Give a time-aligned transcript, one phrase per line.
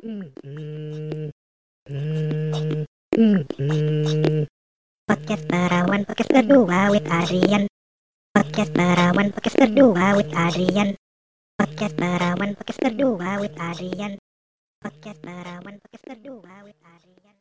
[0.00, 1.36] Podcast
[5.44, 7.68] Perawan Podcast kedua with Adrian.
[8.32, 10.96] Podcast Perawan Podcast kedua with Adrian.
[11.60, 14.16] Podcast Perawan Podcast kedua with Adrian.
[14.80, 17.36] Podcast Perawan Podcast kedua with Adrian.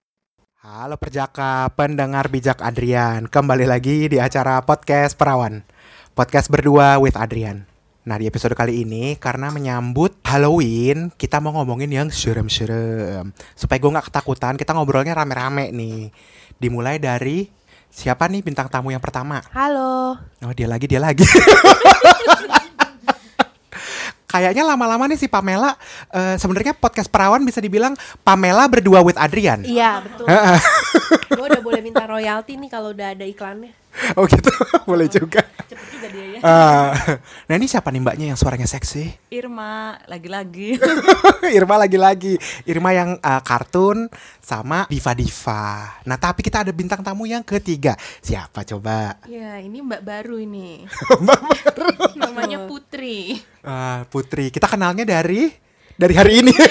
[0.60, 3.32] Halo perjaka pendengar bijak Adrian.
[3.32, 5.64] Kembali lagi di acara Podcast Perawan.
[6.12, 7.79] Podcast berdua with Adrian
[8.10, 13.92] Nah di episode kali ini karena menyambut Halloween Kita mau ngomongin yang serem-serem Supaya gue
[13.94, 16.10] gak ketakutan kita ngobrolnya rame-rame nih
[16.58, 17.46] Dimulai dari
[17.86, 19.46] siapa nih bintang tamu yang pertama?
[19.54, 20.18] Halo.
[20.42, 21.22] Oh dia lagi dia lagi
[24.30, 25.74] Kayaknya lama-lama nih si Pamela
[26.14, 30.30] eh, Sebenarnya podcast perawan bisa dibilang Pamela berdua with Adrian Iya betul.
[31.40, 33.72] Gue udah boleh minta royalti nih kalau udah ada iklannya.
[34.16, 34.50] Oh gitu
[34.90, 36.40] boleh juga Cepet juga dia ya.
[36.42, 36.94] Ah,
[37.46, 39.12] nah ini siapa nih mbaknya yang suaranya seksi?
[39.30, 40.82] Irma lagi-lagi.
[41.58, 42.42] Irma lagi-lagi.
[42.66, 44.10] Irma yang uh, kartun
[44.42, 46.00] sama diva-diva.
[46.10, 47.94] Nah tapi kita ada bintang tamu yang ketiga.
[48.24, 49.22] Siapa coba?
[49.30, 50.90] ya ini Mbak baru ini.
[51.22, 51.90] Mbak baru.
[52.18, 53.38] Namanya Putri.
[53.70, 54.50] Ah, Putri.
[54.50, 55.54] Kita kenalnya dari
[55.94, 56.54] dari hari ini.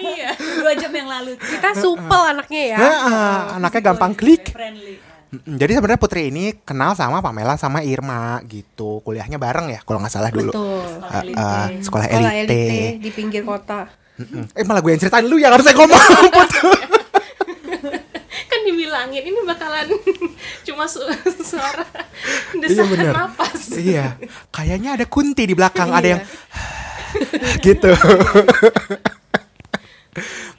[0.00, 0.32] Iya.
[0.32, 1.36] Dua jam yang lalu.
[1.36, 2.78] Kita supel anaknya ya.
[2.80, 4.48] Ah, anaknya gampang klik.
[4.48, 4.96] Friendly.
[5.30, 8.98] Jadi sebenarnya Putri ini kenal sama Pamela sama Irma gitu.
[9.00, 10.50] Kuliahnya bareng ya kalau nggak salah dulu.
[10.50, 10.84] Betul.
[11.04, 12.56] Ah, ah, sekolah, Sekolah elite.
[12.56, 13.92] elite di pinggir kota.
[14.52, 16.00] Eh malah gue yang ceritain lu yang harusnya ngomong.
[18.50, 19.86] Kan dibilangin ini bakalan
[20.66, 20.98] cuma su
[21.40, 21.86] suara
[22.56, 23.14] Iya desakan bener.
[23.14, 23.49] napas.
[23.90, 24.18] Iya,
[24.50, 26.12] kayaknya ada kunti di belakang, ada Iya.
[26.16, 26.22] yang
[27.66, 27.90] gitu.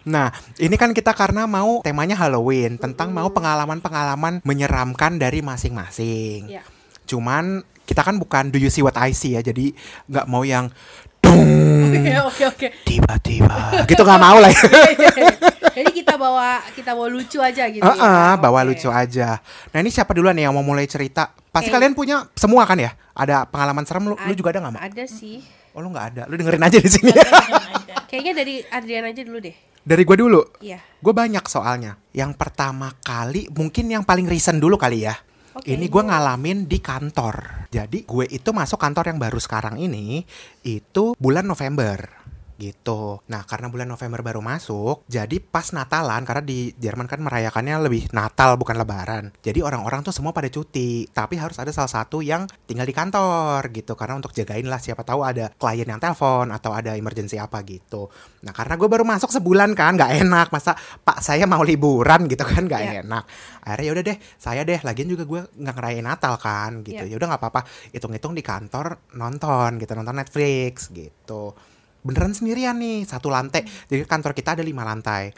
[0.02, 6.50] Nah, ini kan kita karena mau temanya Halloween, tentang mau pengalaman-pengalaman menyeramkan dari masing-masing.
[6.50, 6.66] Iya.
[7.06, 9.75] Cuman kita kan bukan do you see what I see ya, jadi
[10.09, 10.73] nggak mau yang
[11.22, 12.68] dung Oke oke oke.
[12.81, 14.50] tiba-tiba gitu nggak mau lah.
[14.50, 14.66] ya.
[15.72, 18.36] Jadi kita bawa kita bawa lucu aja gitu Heeh, ya.
[18.36, 18.67] bawa Oke.
[18.69, 19.39] lucu aja.
[19.72, 21.31] Nah ini siapa duluan nih yang mau mulai cerita?
[21.47, 21.75] Pasti Oke.
[21.75, 22.91] kalian punya semua kan ya?
[23.12, 24.73] Ada pengalaman serem lu, lu Ad- juga ada nggak?
[24.75, 24.81] Mak?
[24.88, 25.40] Ada sih.
[25.72, 27.12] Oh lu nggak ada, lu dengerin aja di sini.
[28.07, 29.56] Kayaknya dari Adrian aja dulu deh.
[29.81, 30.78] Dari gue dulu, Iya.
[30.78, 31.97] gue banyak soalnya.
[32.13, 35.16] Yang pertama kali, mungkin yang paling recent dulu kali ya.
[35.51, 35.73] Oke.
[35.73, 37.67] Ini gue ngalamin di kantor.
[37.67, 40.23] Jadi gue itu masuk kantor yang baru sekarang ini
[40.62, 42.21] itu bulan November
[42.61, 43.17] gitu.
[43.25, 48.13] Nah karena bulan November baru masuk, jadi pas Natalan karena di Jerman kan merayakannya lebih
[48.13, 49.33] Natal bukan Lebaran.
[49.41, 53.66] Jadi orang-orang tuh semua pada cuti, tapi harus ada salah satu yang tinggal di kantor
[53.73, 57.66] gitu karena untuk jagain lah siapa tahu ada klien yang telepon atau ada emergency apa
[57.66, 58.13] gitu.
[58.45, 62.45] Nah karena gue baru masuk sebulan kan nggak enak masa Pak saya mau liburan gitu
[62.45, 62.93] kan nggak Iya.
[63.01, 63.23] enak.
[63.66, 67.01] Akhirnya yaudah deh saya deh lagian juga gue nggak ngerayain Natal kan gitu.
[67.01, 67.17] Ya Iya.
[67.17, 67.61] udah nggak apa-apa
[67.95, 71.55] hitung-hitung di kantor nonton gitu nonton Netflix gitu.
[72.01, 73.62] Beneran sendirian nih satu lantai.
[73.88, 75.31] Jadi kantor kita ada lima lantai.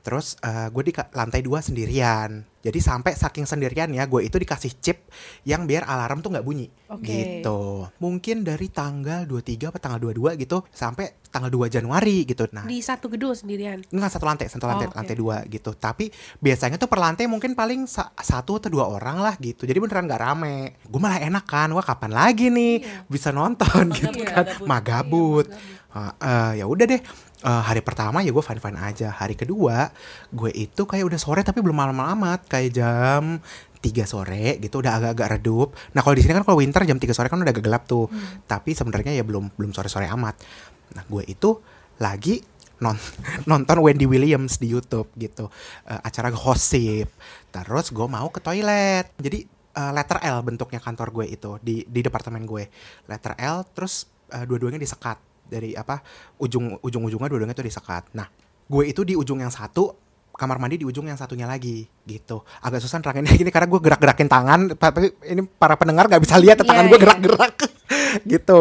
[0.00, 0.36] Terus
[0.68, 2.44] gue di lantai dua sendirian.
[2.60, 5.08] Jadi sampai saking sendirian ya gue itu dikasih chip
[5.44, 7.04] yang biar alarm tuh nggak bunyi Oke.
[7.40, 7.88] gitu.
[8.00, 12.48] Mungkin dari tanggal 23 atau tanggal 22 gitu sampai tanggal 2 Januari gitu.
[12.52, 13.84] Nah, Di satu gedung sendirian.
[13.92, 14.96] Enggak satu lantai, satu lantai, Oh, oke.
[14.96, 15.72] lantai dua gitu.
[15.72, 16.08] Tapi
[16.38, 19.64] biasanya tuh per lantai mungkin paling sa- satu atau dua orang lah gitu.
[19.64, 20.80] Jadi beneran gak rame.
[20.84, 24.64] Gue malah enak kan, wah kapan lagi nih bisa nonton gitu kan, magabut.
[24.64, 25.46] magabut.
[25.94, 27.00] Eh, ya udah deh.
[27.44, 29.08] Eh, hari pertama ya gue fine fine aja.
[29.14, 29.90] Hari kedua
[30.34, 33.38] gue itu kayak udah sore tapi belum malam amat, kayak jam
[33.84, 35.76] 3 sore gitu udah agak-agak redup.
[35.94, 38.08] Nah kalau di sini kan kalau winter jam 3 sore kan udah agak gelap tuh.
[38.48, 40.34] Tapi sebenarnya ya belum belum sore-sore amat.
[40.96, 41.60] Nah gue itu
[42.02, 42.42] lagi
[42.82, 42.98] non
[43.50, 45.46] nonton Wendy Williams di YouTube gitu
[45.86, 47.06] Eh, acara gosip
[47.54, 49.46] terus gue mau ke toilet jadi
[49.78, 52.66] eh, letter L bentuknya kantor gue itu di di departemen gue
[53.06, 56.00] letter L terus eh, dua-duanya disekat dari apa
[56.40, 58.10] ujung ujung ujungnya dua-duanya tuh disekat.
[58.16, 58.28] Nah
[58.64, 59.92] gue itu di ujung yang satu
[60.34, 62.42] kamar mandi di ujung yang satunya lagi gitu.
[62.58, 66.58] Agak susah neranginnya gini karena gue gerak-gerakin tangan tapi ini para pendengar gak bisa lihat
[66.60, 67.04] tangan Iya, gue iya.
[67.06, 67.54] gerak-gerak
[68.34, 68.58] gitu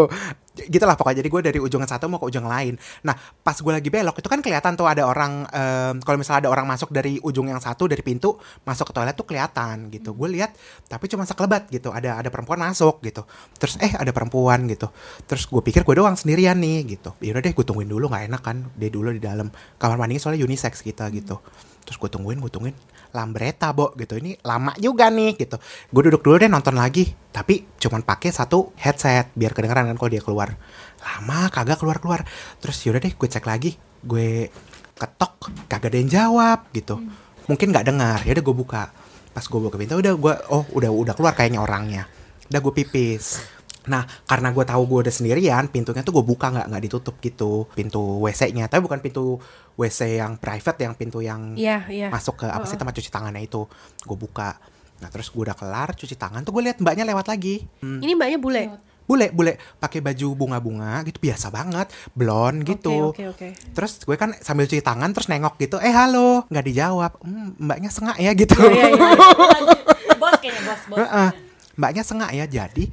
[0.53, 1.25] gitulah pokoknya.
[1.25, 2.77] Jadi gue dari ujung yang satu mau ke ujung lain.
[3.05, 6.51] Nah pas gue lagi belok itu kan kelihatan tuh ada orang em, kalau misalnya ada
[6.53, 10.13] orang masuk dari ujung yang satu dari pintu masuk ke toilet tuh kelihatan gitu.
[10.13, 10.53] Gue lihat
[10.85, 11.89] tapi cuma sekelebat gitu.
[11.89, 13.25] Ada ada perempuan masuk gitu.
[13.57, 14.89] Terus eh ada perempuan gitu.
[15.25, 17.17] Terus gue pikir gue doang sendirian nih gitu.
[17.19, 18.57] Ya udah deh gue tungguin dulu nggak enak kan.
[18.77, 19.49] Dia dulu di dalam.
[19.81, 21.41] Kamar mandinya soalnya unisex kita gitu
[21.83, 22.75] terus gue tungguin gue tungguin.
[23.13, 24.17] Lambreta bo gitu.
[24.17, 25.61] Ini lama juga nih gitu.
[25.91, 27.13] Gue duduk dulu deh nonton lagi.
[27.29, 30.55] Tapi cuman pakai satu headset biar kedengeran kan kalau dia keluar.
[31.03, 32.21] Lama kagak keluar keluar
[32.57, 33.77] terus yaudah deh gue cek lagi.
[34.01, 34.49] Gue
[34.97, 36.97] ketok kagak ada yang jawab gitu.
[37.45, 38.19] Mungkin nggak dengar.
[38.25, 38.83] Ya udah gue buka.
[39.33, 42.09] Pas gue buka pintu udah gue oh udah udah keluar kayaknya orangnya.
[42.49, 43.41] Udah gue pipis
[43.83, 47.67] Nah, karena gue tahu gue udah sendirian, pintunya tuh gue buka nggak nggak ditutup gitu,
[47.71, 48.67] pintu WC-nya.
[48.67, 49.37] Tapi bukan pintu
[49.73, 52.07] WC yang private, yang pintu yang Iya, iya.
[52.07, 53.67] masuk ke apa sih tempat cuci tangannya itu.
[54.01, 54.55] Gue buka.
[54.99, 57.67] Nah, terus gue udah kelar cuci tangan tuh gue lihat mbaknya lewat lagi.
[57.79, 58.63] Hmm, Ini mbaknya bule.
[59.03, 63.11] bule, bule pakai baju bunga-bunga gitu biasa banget, blonde gitu.
[63.11, 63.75] Oke, oke, oke.
[63.75, 67.11] Terus gue kan sambil cuci tangan terus nengok gitu, eh halo, nggak dijawab.
[67.19, 68.55] Hmm, mbaknya sengak ya gitu.
[68.55, 69.11] Oh, iya, iya.
[70.23, 71.29] bos kayaknya bos bos Heeh.
[71.73, 72.85] Mbaknya sengak ya, jadi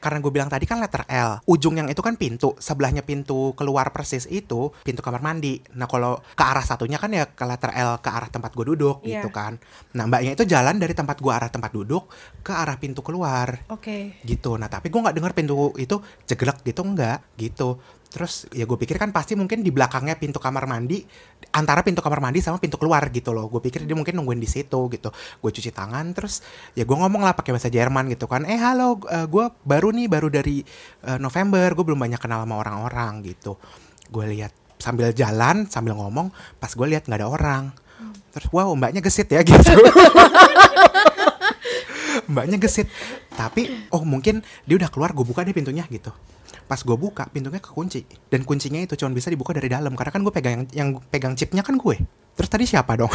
[0.00, 3.92] karena gue bilang tadi kan letter L, ujung yang itu kan pintu, sebelahnya pintu keluar
[3.92, 5.60] persis itu pintu kamar mandi.
[5.76, 9.04] Nah kalau ke arah satunya kan ya ke letter L ke arah tempat gue duduk
[9.04, 9.20] Iya.
[9.20, 9.60] gitu kan.
[9.92, 12.08] Nah mbaknya itu jalan dari tempat gue arah tempat duduk
[12.40, 14.16] ke arah pintu keluar Oke.
[14.24, 14.56] gitu.
[14.56, 17.76] Nah tapi gue nggak dengar pintu itu jeglek gitu enggak gitu.
[18.12, 21.00] Terus ya gue pikir kan pasti mungkin di belakangnya pintu kamar mandi
[21.56, 23.48] antara pintu kamar mandi sama pintu keluar gitu loh.
[23.48, 25.08] Gue pikir dia mungkin nungguin di situ gitu.
[25.40, 26.44] Gue cuci tangan terus
[26.76, 28.44] ya gue ngomong lah pakai bahasa Jerman gitu kan.
[28.44, 30.60] Eh halo, gue baru nih baru dari
[31.08, 31.72] eh, November.
[31.72, 33.56] Gue belum banyak kenal sama orang-orang gitu.
[34.12, 36.28] Gue lihat sambil jalan sambil ngomong
[36.60, 37.64] pas gue lihat nggak ada orang.
[38.36, 39.72] Terus wow mbaknya gesit ya gitu.
[42.28, 42.88] mbaknya gesit
[43.34, 46.12] tapi oh mungkin dia udah keluar gue buka deh pintunya gitu
[46.62, 48.06] pas gue buka pintunya kekunci.
[48.26, 49.92] Dan kuncinya itu cuma bisa dibuka dari dalam.
[49.92, 51.96] Karena kan gue pegang yang, yang pegang chipnya kan gue.
[52.32, 53.12] Terus tadi siapa dong?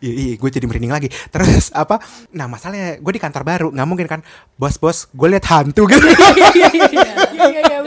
[0.00, 1.08] Iya iya gue jadi merinding lagi.
[1.32, 2.00] Terus apa?
[2.32, 3.68] Nah masalahnya gue di kantor baru.
[3.72, 4.20] Nggak mungkin kan?
[4.56, 6.04] Bos bos gue lihat hantu gitu.
[6.04, 7.78] Iya, iya, iya,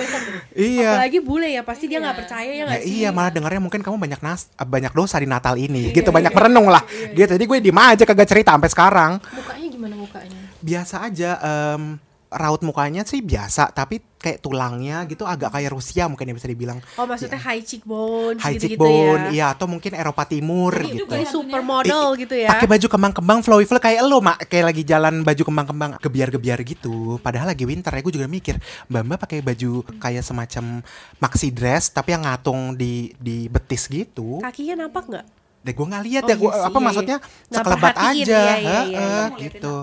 [0.00, 2.04] besok tuh iya Apalagi bule ya, pasti dia Iya.
[2.04, 2.90] nggak percaya ya Ya, nggak sih?
[3.00, 5.90] iya malah dengarnya mungkin kamu banyak nas banyak dosa di Natal ini.
[5.90, 6.82] Gitu banyak merenung lah.
[7.14, 9.12] gitu jadi gue diem aja kagak cerita sampai sekarang.
[9.20, 10.38] Mukanya gimana mukanya?
[10.60, 11.96] biasa aja em,
[12.30, 16.78] raut mukanya sih biasa tapi kayak tulangnya gitu agak kayak Rusia mungkin ya bisa dibilang
[16.94, 19.30] Oh maksudnya high cheekbone, high gitu-gitu cheekbone ya?
[19.34, 21.26] iya atau mungkin Eropa Timur Ini gitu juga ya.
[21.26, 22.48] supermodel gitu ya?
[22.54, 27.18] pakai baju kembang-kembang flowy flowy kayak lo mak kayak lagi jalan baju kembang-kembang gebiar-gebiar gitu
[27.18, 30.86] padahal lagi winter ya gue juga mikir mbak mbak pakai baju kayak semacam
[31.18, 35.26] maxi dress tapi yang ngatung di di betis gitu Kakinya nampak nggak?
[35.60, 38.12] Deh gue nggak lihat Oh, ya gua, iya sih, apa iya, maksudnya Nggak sekelebat aja
[38.16, 39.40] iya, iya, iya, heeh, iya.
[39.44, 39.74] gitu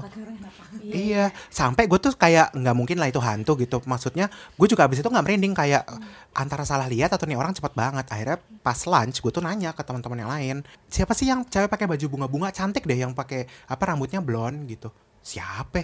[0.88, 3.84] Iya, sampai gue tuh kayak nggak mungkin lah itu hantu gitu.
[3.84, 5.84] Maksudnya gue juga abis itu nggak merinding kayak
[6.32, 8.08] antara salah lihat atau nih orang cepet banget.
[8.08, 10.58] Akhirnya pas lunch gue tuh nanya ke teman-teman yang lain,
[10.88, 14.88] siapa sih yang cewek pakai baju bunga-bunga cantik deh yang pakai apa rambutnya blonde gitu?
[15.20, 15.84] Siapa?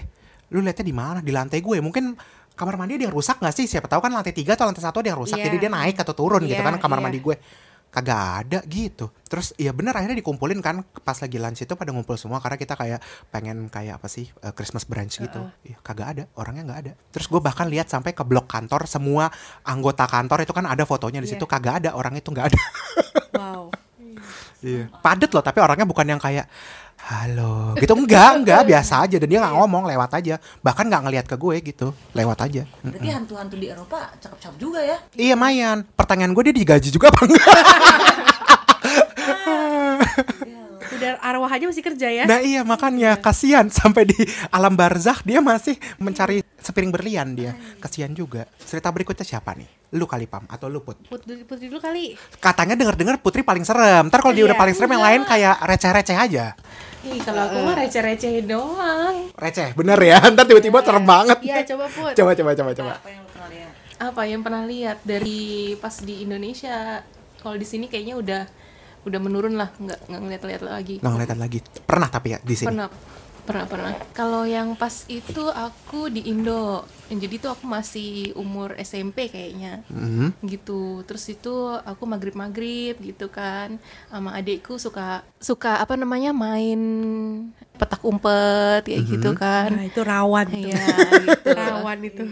[0.56, 1.20] Lu lihatnya di mana?
[1.20, 1.84] Di lantai gue.
[1.84, 2.16] Mungkin
[2.56, 3.68] kamar mandi yang rusak nggak sih?
[3.68, 5.36] Siapa tahu kan lantai tiga atau lantai satu ada yang rusak.
[5.36, 5.52] Iya.
[5.52, 7.06] Jadi dia naik atau turun gitu Iya, kan kamar iya.
[7.12, 7.36] mandi gue
[7.94, 9.14] kagak ada gitu.
[9.30, 12.74] Terus ya bener akhirnya dikumpulin kan pas lagi lunch itu pada ngumpul semua karena kita
[12.74, 13.00] kayak
[13.30, 15.38] pengen kayak apa sih eh, Christmas brunch gitu.
[15.62, 16.94] Ya, kagak ada orangnya nggak ada.
[17.14, 19.30] Terus gue bahkan lihat sampai ke blok kantor semua
[19.62, 21.38] anggota kantor itu kan ada fotonya di Iya.
[21.38, 22.60] situ kagak ada orang itu nggak ada.
[23.34, 23.74] Wow.
[24.64, 24.88] Iya.
[25.04, 26.48] padet loh tapi orangnya bukan yang kayak
[27.04, 27.76] halo.
[27.76, 27.92] Gitu.
[27.92, 28.62] Enggak enggak.
[28.64, 29.16] Biasa aja.
[29.20, 30.40] Dan dia nggak ngomong lewat aja.
[30.64, 31.88] Bahkan nggak ngelihat ke gue gitu.
[32.16, 32.64] Lewat aja.
[32.84, 34.98] Berarti hantu-hantu di Eropa cakep-cakep juga ya.
[35.16, 37.44] Iya Mayan, pertanyaan gue dia digaji juga apa enggak?
[40.94, 42.24] Udah arwah aja masih kerja ya?
[42.24, 42.62] Nah iya.
[42.64, 44.16] Makanya kasihan sampai di
[44.54, 47.52] alam barzakh dia masih mencari sepiring berlian dia.
[47.84, 48.48] Kasihan juga.
[48.64, 49.83] Cerita berikutnya siapa nih?
[49.94, 51.06] Lu kali Pam atau lu Put?
[51.06, 52.18] Putri, putri dulu kali.
[52.38, 54.10] Katanya denger-dengar Putri paling serem.
[54.10, 54.62] Ntar kalau dia udah Iya.
[54.66, 56.46] paling serem yang lain kayak receh-receh aja.
[57.04, 59.30] Ih, kalau aku mah receh-receh doang.
[59.32, 60.18] Receh, bener ya.
[60.34, 61.38] Ntar tiba-tiba serem banget.
[61.42, 62.14] Iya coba put.
[62.18, 62.94] Coba coba coba coba.
[62.98, 63.72] Apa yang pernah lihat?
[63.94, 65.42] Apa yang pernah lihat dari
[65.78, 67.06] pas di Indonesia?
[67.38, 68.42] Kalau di sini kayaknya udah
[69.04, 70.96] udah menurun lah, nggak nggak ngeliat-liat lagi.
[70.98, 71.60] Nggak ngeliatan lagi.
[71.84, 72.68] Pernah tapi ya di sini.
[72.72, 72.88] Pernah,
[73.44, 73.92] pernah, pernah.
[74.16, 79.84] Kalau yang pas itu aku di Indo, jadi tuh aku masih umur SMP kayaknya.
[79.92, 80.36] Mhm.
[80.44, 83.80] gitu terus itu aku maghrib maghrib gitu kan
[84.12, 86.80] sama adikku suka suka apa namanya main
[87.76, 90.60] petak umpet kayak gitu kan Nah itu rawan tuh.
[90.70, 90.86] Iya,
[91.26, 91.50] gitu.
[91.56, 92.24] Rawan itu.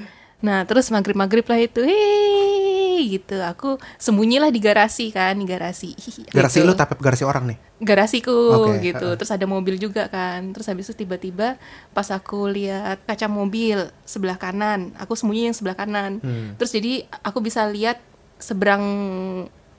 [0.42, 3.38] Nah, terus maghrib-maghrib lah itu, hei, gitu.
[3.42, 5.94] Aku sembunyilah di garasi kan, di garasi.
[6.36, 6.68] Garasi gitu.
[6.70, 7.58] lu tapi garasi orang nih.
[7.82, 8.34] Garasiku
[8.70, 9.06] Oke, gitu.
[9.14, 9.18] heeh.
[9.18, 10.54] Terus ada mobil juga kan.
[10.54, 11.58] Terus habis itu tiba-tiba
[11.94, 16.22] pas aku lihat kaca mobil sebelah kanan, aku sembunyi yang sebelah kanan.
[16.22, 16.58] Hmm.
[16.58, 18.02] Terus jadi aku bisa lihat
[18.42, 18.84] seberang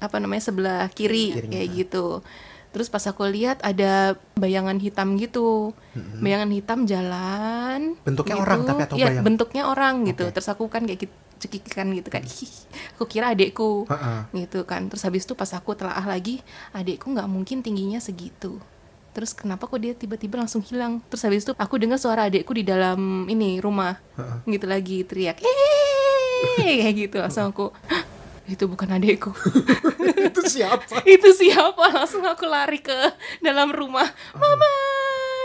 [0.02, 2.06] apa namanya sebelah kiri Kirinya, kayak gitu.
[2.72, 5.76] Terus pas aku lihat ada bayangan hitam gitu,
[6.18, 8.00] bayangan hitam jalan.
[8.00, 8.42] Bentuknya gitu.
[8.42, 9.24] orang tapi atau Iya, bayang?
[9.24, 10.24] bentuknya orang gitu.
[10.24, 10.32] Oke.
[10.32, 12.24] Terus aku kan kayak gitu, cekikikan gitu kan.
[12.24, 12.54] Ih,
[12.96, 14.20] aku kira adekku Heeh.
[14.40, 14.88] gitu kan.
[14.88, 16.40] Terus habis itu pas aku telaah lagi,
[16.72, 18.56] adekku nggak mungkin tingginya segitu.
[19.12, 21.04] Terus kenapa kok dia tiba-tiba langsung hilang?
[21.12, 24.00] Terus habis itu aku dengar suara adekku di dalam ini rumah,
[24.48, 25.52] gitu lagi teriak, eh
[26.80, 28.02] kayak gitu langsung aku, "Hah,
[28.50, 29.30] itu bukan adekku.
[30.28, 31.02] itu siapa?
[31.06, 31.84] itu siapa?
[31.94, 32.94] Langsung aku lari ke
[33.38, 34.70] dalam rumah, mama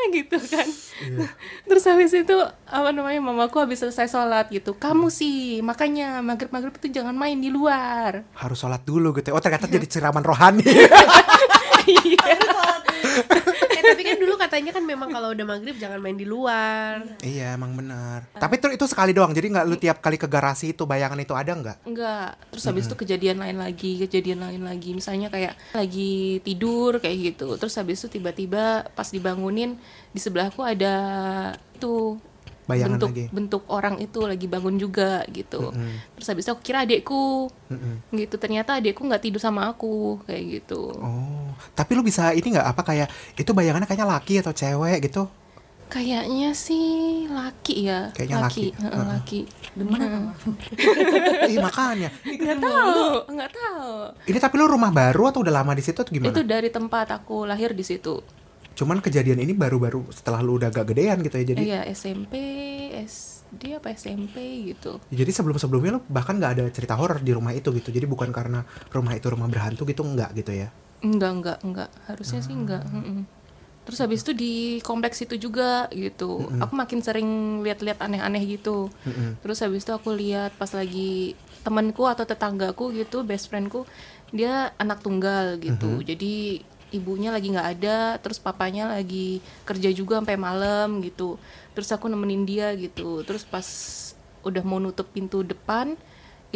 [0.08, 0.64] gitu kan
[0.98, 1.28] Iya.
[1.68, 2.32] terus habis itu
[2.66, 7.38] apa namanya mamaku habis selesai sholat gitu kamu sih makanya maghrib maghrib itu jangan main
[7.38, 9.30] di luar Harus sholat dulu gitu.
[9.30, 9.34] ya.
[9.38, 10.64] Oh ternyata jadi ceraman rohani.
[11.88, 12.40] eh,
[13.98, 17.02] tapi kan dulu katanya kan memang kalau udah maghrib jangan main di luar.
[17.26, 18.30] iya emang benar.
[18.38, 19.34] Tapi itu itu sekali doang.
[19.34, 21.78] Jadi nggak lu tiap kali ke garasi itu bayangan itu ada nggak?
[21.88, 27.34] enggak terus habis itu kejadian lain lagi kejadian lain lagi misalnya kayak lagi tidur kayak
[27.34, 29.80] gitu terus habis itu tiba-tiba pas dibangunin
[30.14, 30.96] di sebelahku ada
[31.78, 32.22] itu
[32.68, 33.26] Bayangan bentuk lagi.
[33.32, 35.92] bentuk orang itu lagi bangun juga gitu Mm-mm.
[36.14, 38.04] terus habis itu aku kira adekku Mm-mm.
[38.14, 42.68] gitu ternyata adekku nggak tidur sama aku kayak gitu Oh, tapi lu bisa ini nggak
[42.68, 45.32] apa kayak itu bayangannya kayaknya laki atau cewek gitu?
[45.88, 46.84] kayaknya sih
[47.28, 48.76] laki ya Kayaknya laki.
[48.76, 49.08] Heeh, Heeh.
[49.08, 49.40] laki
[49.72, 50.02] Demen?
[51.48, 52.10] Ih makanya.
[52.22, 53.92] nggak tahu nggak tahu
[54.26, 56.28] Ini tapi lu rumah baru atau udah lama di situ atau gimana?
[56.30, 58.20] itu dari tempat aku lahir di situ
[58.78, 61.46] Cuman kejadian ini baru-baru setelah lu udah agak gedean gitu ya.
[61.50, 62.34] Jadi Iya SMP,
[62.94, 65.02] SD apa SMP gitu.
[65.10, 67.90] jadi sebelum-sebelumnya lu bahkan nggak ada cerita horor di rumah itu gitu.
[67.90, 68.62] Jadi bukan karena
[68.94, 70.70] rumah itu rumah berhantu gitu enggak gitu ya.
[71.02, 71.90] Enggak, enggak, enggak.
[72.06, 72.86] Harusnya sih enggak.
[72.86, 73.26] mm-mm.
[73.88, 74.54] Terus habis itu di
[74.84, 76.46] kompleks itu juga gitu.
[76.60, 78.94] Aku makin sering lihat-lihat aneh-aneh gitu.
[79.08, 79.42] Mm-mm.
[79.42, 81.34] Terus habis itu aku lihat pas lagi
[81.66, 83.88] temanku atau tetanggaku gitu, best friendku,
[84.36, 86.04] dia anak tunggal gitu.
[86.04, 91.36] Jadi ibunya lagi nggak ada, terus papanya lagi kerja juga sampai malam gitu.
[91.76, 93.22] Terus aku nemenin dia gitu.
[93.28, 93.68] Terus pas
[94.46, 96.00] udah mau nutup pintu depan,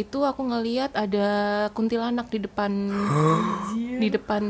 [0.00, 1.28] itu aku ngeliat ada
[1.76, 2.72] kuntilanak di depan
[4.00, 4.42] di depan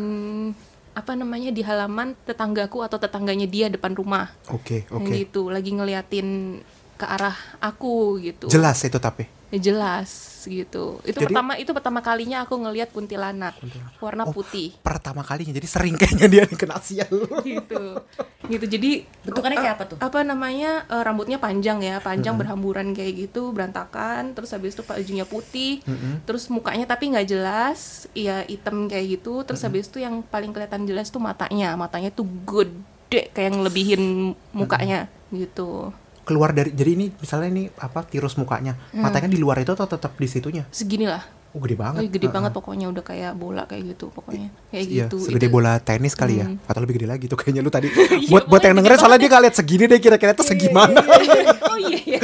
[0.93, 5.13] apa namanya di halaman tetanggaku atau tetangganya dia depan rumah Oke, Yang oke.
[5.25, 6.61] gitu lagi ngeliatin
[7.01, 9.25] ke arah aku gitu Jelas itu tapi.
[9.53, 10.09] Ya, jelas
[10.43, 10.97] gitu.
[11.05, 13.53] Itu Jadi- pertama itu pertama kalinya aku ngelihat kuntilanak
[13.99, 14.33] warna Oh.
[14.33, 14.73] putih.
[14.81, 17.05] Pertama kalinya jadi sering kayaknya dia kena sial.
[17.07, 17.29] Lu.
[17.43, 18.01] gitu.
[18.43, 18.91] Gitu jadi
[19.23, 19.97] Bentukannya kayak apa tuh?
[20.01, 25.23] apa namanya eh, rambutnya panjang ya panjang berhamburan kayak gitu berantakan terus habis itu bajunya
[25.23, 25.79] putih
[26.25, 27.79] terus mukanya tapi nggak jelas
[28.13, 31.77] iya hitam kayak gitu terus habis itu yang paling kelihatan jelas tuh matanya.
[31.77, 35.93] Matanya tuh gede kayak ngelebihin mukanya gitu
[36.23, 38.79] Keluar dari jadi ini misalnya ini apa tirus mukanya.
[38.93, 40.65] Matanya di luar itu atau tetap di situnya?
[40.71, 42.01] segini lah Oh, gede banget.
[42.01, 42.33] Oh, gede Heeh.
[42.33, 46.17] banget pokoknya udah kayak bola kayak gitu pokoknya kayak Iya, gitu segede Itu- bola tenis
[46.17, 46.57] kali ya, Hmm.
[46.65, 47.93] atau lebih gede lagi tuh kayaknya lu tadi.
[47.93, 50.97] Iya, buat buat yang dengerin soalnya dia nggak lihat segini deh kira-kira tuh segimana.
[51.69, 52.21] oh iya iya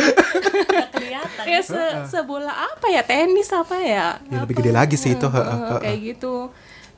[0.88, 1.45] kelihatan.
[1.45, 4.61] ya se sebola apa ya tenis apa ya Ya, lebih Apa?
[4.61, 5.78] gede lagi sih itu, heeh, heeh.
[5.78, 6.35] kayak gitu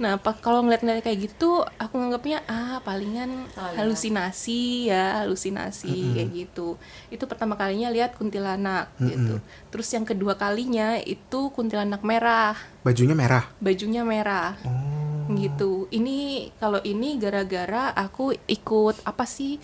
[0.00, 3.76] nah kalau ngeliat-ngeliat kayak gitu aku nganggapnya ah palingan Salah.
[3.76, 6.80] halusinasi ya halusinasi kayak gitu
[7.12, 13.44] itu pertama kalinya lihat kuntilanak gitu terus yang kedua kalinya itu kuntilanak merah Bajunya merah.
[13.60, 15.09] bajunya merah Oh.
[15.36, 16.18] Gitu ini
[16.56, 19.60] kalau ini gara-gara aku ikut apa sih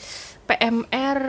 [0.46, 1.20] PMR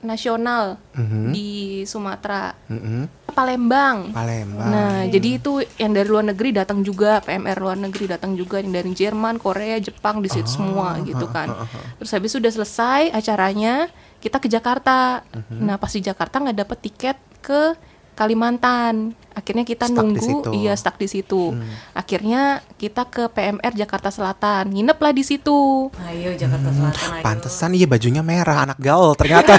[0.00, 1.30] nasional Mhm.
[1.30, 1.50] di
[1.84, 3.08] Sumatera Mm-mm.
[3.32, 4.68] Palembang Palembang.
[4.68, 8.76] Nah, jadi itu yang dari luar negeri datang juga, PMR luar negeri datang juga, yang
[8.76, 11.48] dari Jerman, Korea, Jepang di situ semua gitu kan.
[11.96, 13.88] Terus habis sudah selesai acaranya,
[14.20, 15.24] kita ke Jakarta.
[15.32, 15.64] Mhm.
[15.64, 17.72] Nah, pas di Jakarta nggak dapet tiket ke
[18.12, 19.16] Kalimantan.
[19.32, 20.44] Akhirnya kita Stuck nunggu.
[20.44, 20.52] Hmm.
[20.52, 21.56] iya stuck di situ.
[21.96, 25.88] Akhirnya kita ke PMR Jakarta Selatan, nginep lah di situ.
[26.04, 27.24] Ayo Jakarta Selatan ayo.
[27.24, 29.56] Pantesan iya bajunya merah anak gaul ternyata.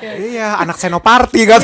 [0.00, 1.60] Iya, anak senoparty kan.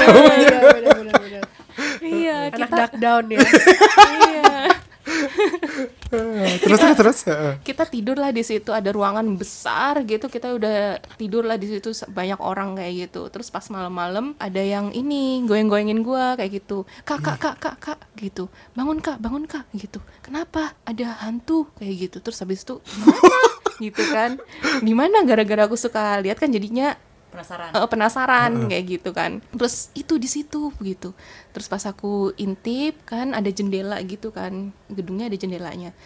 [2.05, 3.41] iya, Anak kita duck down ya.
[3.41, 4.61] iya.
[6.63, 7.19] terus terus
[7.67, 10.31] kita tidur lah di situ ada ruangan besar gitu.
[10.31, 13.29] Kita udah tidur lah di situ banyak orang kayak gitu.
[13.31, 16.87] Terus pas malam-malam ada yang ini goyang-goyangin gua kayak gitu.
[17.03, 18.47] Kak kak kak kak kak gitu.
[18.79, 19.99] Bangun kak bangun kak gitu.
[20.23, 20.75] Kenapa?
[20.87, 22.17] Ada hantu kayak gitu.
[22.23, 23.43] Terus habis itu "Mana?"
[23.85, 24.39] gitu kan.
[24.81, 26.97] Di mana gara-gara aku suka lihat kan jadinya
[27.37, 27.69] Penasaran.
[27.69, 29.45] Eh, penasaran kayak gitu kan.
[29.53, 31.13] Terus itu di situ begitu
[31.57, 34.77] terus pas aku intip kan ada jendela gitu kan.
[34.93, 35.97] Gedungnya ada jendelanya.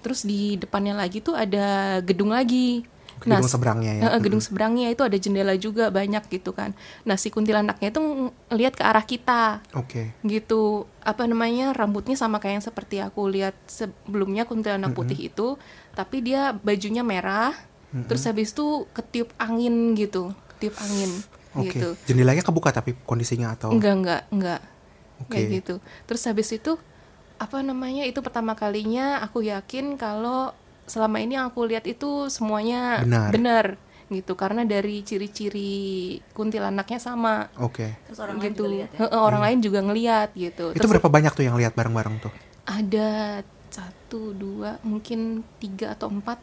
[0.00, 2.86] Terus di depannya lagi tuh ada gedung lagi.
[3.20, 4.16] Gedung s- seberangnya ya.
[4.16, 6.72] gedung seberangnya itu ada jendela juga banyak gitu kan.
[7.02, 8.00] Nah si kuntilanaknya itu
[8.48, 9.66] ngelihat ke arah kita.
[9.74, 10.14] Oke.
[10.22, 10.86] gitu.
[11.02, 15.58] Apa namanya rambutnya sama kayak yang seperti aku lihat sebelumnya kuntilanak putih itu.
[15.92, 17.50] Tapi dia bajunya merah.
[18.06, 20.30] Terus habis itu ketiup angin gitu.
[20.56, 21.10] Tiup angin
[21.58, 21.76] Oke.
[21.76, 21.88] gitu.
[22.06, 23.74] Jendelanya kebuka tapi kondisinya atau?
[23.74, 24.60] Enggak enggak enggak
[25.20, 25.36] Oke.
[25.36, 25.74] kayak gitu
[26.08, 26.76] terus habis itu
[27.40, 30.52] apa namanya itu pertama kalinya aku yakin kalau
[30.84, 33.78] selama ini yang aku lihat itu semuanya Benar.
[34.10, 37.94] gitu karena dari ciri-ciri kuntilanaknya sama Oke.
[38.10, 38.98] Terus orang lain gitu juga lihat ya.
[39.06, 42.32] Heeh, orang lain juga ngeliat gitu Itu berapa banyak tuh yang lihat bareng-bareng tuh?
[42.66, 46.42] ada satu dua mungkin tiga atau empat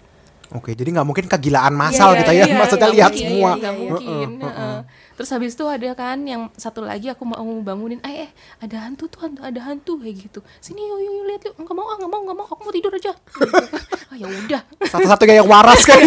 [0.56, 3.52] Oke, jadi nggak mungkin kegilaan Iya, gitu ya, iya, maksudnya iya, lihat iya, semua.
[3.56, 4.78] nggak iya, mungkin Heeh, heeh.
[5.18, 9.10] terus habis itu ada kan yang satu lagi aku mau bangunin eh eh ada hantu
[9.10, 11.98] tuh hantu ada hantu kayak gitu sini yuk yuk, yuk lihat yuk nggak mau ah
[11.98, 13.54] nggak mau nggak mau aku mau tidur aja Gitu.
[14.14, 16.00] ah ya udah Satu-satunya yang waras kan.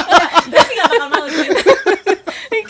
[0.52, 1.48] Pasti gak bakal mau dia.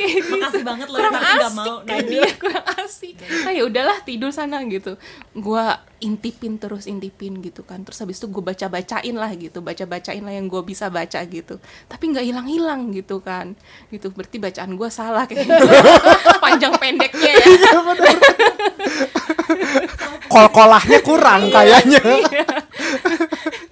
[0.10, 0.34] kayak gitu.
[0.40, 1.58] Makasih banget loh kurang tapi gak asik.
[1.58, 1.76] mau.
[1.84, 3.14] kan dia kurang asik.
[3.44, 4.92] Ah ya udahlah tidur sana gitu.
[5.36, 7.82] Gua intipin terus intipin gitu kan.
[7.82, 9.58] Terus habis itu gue baca bacain lah gitu.
[9.58, 11.58] Baca bacain lah yang gue bisa baca gitu.
[11.90, 13.58] Tapi nggak hilang hilang gitu kan.
[13.90, 14.14] Gitu.
[14.14, 15.66] Berarti bacaan gue salah kayak gitu.
[16.44, 17.46] panjang pendeknya ya.
[20.30, 22.02] Kol-kolahnya kurang kayaknya.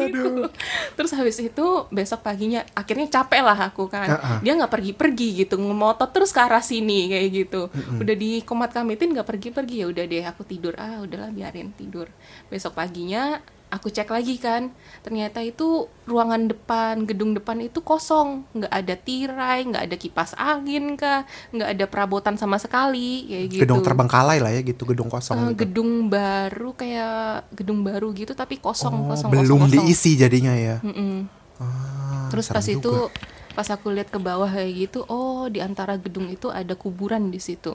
[0.00, 0.48] Gitu.
[0.96, 4.08] Terus habis itu besok paginya akhirnya capek lah aku kan.
[4.08, 4.36] Heeh.
[4.46, 7.68] Dia nggak pergi-pergi gitu, ngemotot terus ke arah sini kayak gitu.
[8.00, 10.74] Udah di komat kamitin nggak pergi-pergi ya udah deh aku tidur.
[10.78, 12.08] Ah, udahlah biarin tidur.
[12.48, 13.38] Besok paginya
[13.72, 14.68] aku cek lagi kan.
[15.00, 20.94] Ternyata itu ruangan depan, gedung depan itu kosong, nggak ada tirai, nggak ada kipas angin
[20.94, 23.62] kah, nggak ada perabotan sama sekali kayak gitu.
[23.64, 25.58] Gedung terbengkalai lah ya gitu, gedung kosong Eh, gitu.
[25.64, 29.84] gedung baru kayak gedung baru gitu tapi kosong Oh, kosong belum kosong, kosong.
[29.88, 30.76] diisi jadinya ya.
[30.84, 31.26] Mm-mm.
[31.56, 33.08] Ah, Terus pas itu juga.
[33.52, 37.38] pas aku lihat ke bawah kayak gitu, oh di antara gedung itu ada kuburan di
[37.38, 37.72] situ.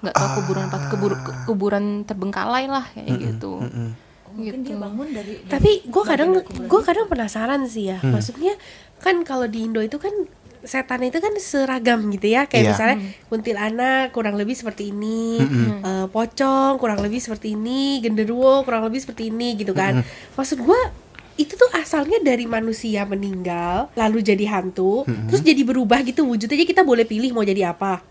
[0.00, 1.12] Nggak tahu kuburan apa kubur,
[1.44, 3.60] kuburan terbengkalai lah kayak gitu.
[3.60, 4.11] Mm-mm.
[4.32, 4.80] Mungkin dia Gitu.
[4.80, 7.98] bangun dari, dari Tapi gue kadang gue kadang penasaran sih ya.
[7.98, 8.12] Hmm.
[8.12, 8.54] Maksudnya
[8.98, 10.12] kan kalau di Indo itu kan
[10.62, 12.46] setan itu kan seragam gitu ya.
[12.46, 12.70] Kayak Iya.
[12.70, 12.96] misalnya
[13.26, 15.82] kuntilanak kurang lebih seperti ini, Mm-mm.
[15.82, 20.06] eh, pocong kurang lebih seperti ini, genderuwo kurang lebih seperti ini gitu kan.
[20.32, 20.80] Maksud gue
[21.40, 26.68] itu tuh asalnya dari manusia meninggal lalu jadi hantu terus jadi berubah gitu wujudnya Jadi
[26.68, 28.04] kita boleh pilih mau jadi apa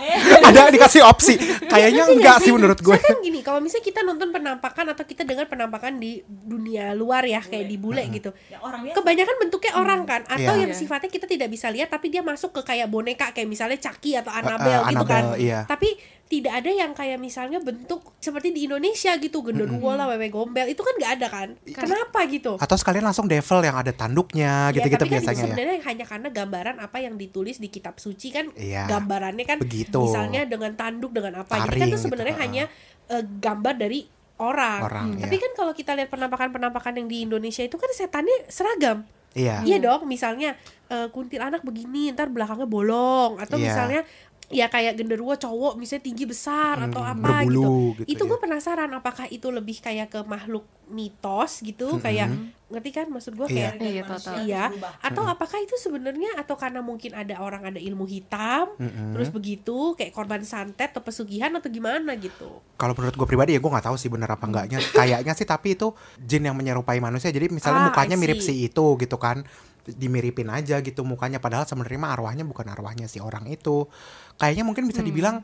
[0.50, 1.34] Ada dikasih opsi.
[1.66, 2.96] Kayaknya enggak nggak sih menurut gue.
[2.96, 7.42] Kan gini, kalau misalnya kita nonton penampakan atau kita dengar penampakan di dunia luar ya,
[7.42, 8.30] kayak di bule gitu.
[8.48, 8.96] Ya, orang biasa.
[9.02, 10.62] Kebanyakan bentuknya orang kan, atau Iya.
[10.66, 14.14] yang sifatnya kita tidak bisa lihat, tapi dia masuk ke kayak boneka, kayak misalnya Chucky
[14.14, 15.24] atau eh, Annabelle gitu kan.
[15.36, 15.58] Iya.
[15.66, 20.62] Tapi tidak ada yang kayak misalnya bentuk seperti di Indonesia gitu, genderuwo lah, wewe gombel,
[20.70, 21.48] itu kan nggak ada kan?
[21.66, 22.54] Kenapa gitu?
[22.54, 25.44] Atau sekalian langsung devil yang ada tanduknya Ya, gitu-gitu tapi kan itu biasanya ya.
[25.50, 28.86] sebenarnya hanya karena gambaran apa yang ditulis di kitab suci kan Iya.
[28.86, 29.98] gambarannya kan Begitu.
[29.98, 32.42] misalnya dengan tanduk dengan apa jadi kan Taring itu gitu, sebenarnya ha.
[32.46, 32.64] hanya
[33.10, 34.00] eh, gambar dari
[34.38, 35.42] orang, Orang, tapi iya.
[35.42, 39.62] kan kalau kita lihat penampakan-penampakan yang di Indonesia itu kan setannya seragam Iya.
[39.62, 43.66] iya dong misalnya eh, kuntilanak begini ntar belakangnya bolong atau Iya.
[43.66, 44.00] misalnya
[44.50, 47.70] ya kayak genderuwo cowok misalnya tinggi besar Hmm, atau apa gitu
[48.02, 48.28] gitu itu ya.
[48.28, 52.28] gue penasaran apakah itu lebih kayak ke makhluk mitos gitu kayak
[52.66, 53.74] ngerti kan maksud gue Iya.
[53.74, 54.02] kayak Iya.
[54.40, 54.92] Iya, berubah.
[55.02, 59.10] atau apakah itu sebenarnya atau karena mungkin ada orang ada ilmu hitam, Mm-mm.
[59.10, 62.62] terus begitu kayak korban santet atau pesugihan atau gimana gitu?
[62.76, 64.78] Kalau menurut gue pribadi ya gue nggak tahu sih bener apa enggaknya.
[64.88, 67.28] Kayaknya sih tapi itu jin yang menyerupai manusia.
[67.28, 69.42] Jadi misalnya Ah, mukanya mirip si itu gitu kan.
[69.82, 73.90] Dimiripin aja gitu mukanya padahal sebenarnya mah arwahnya bukan arwahnya si orang itu.
[74.36, 75.42] Kayaknya mungkin bisa dibilang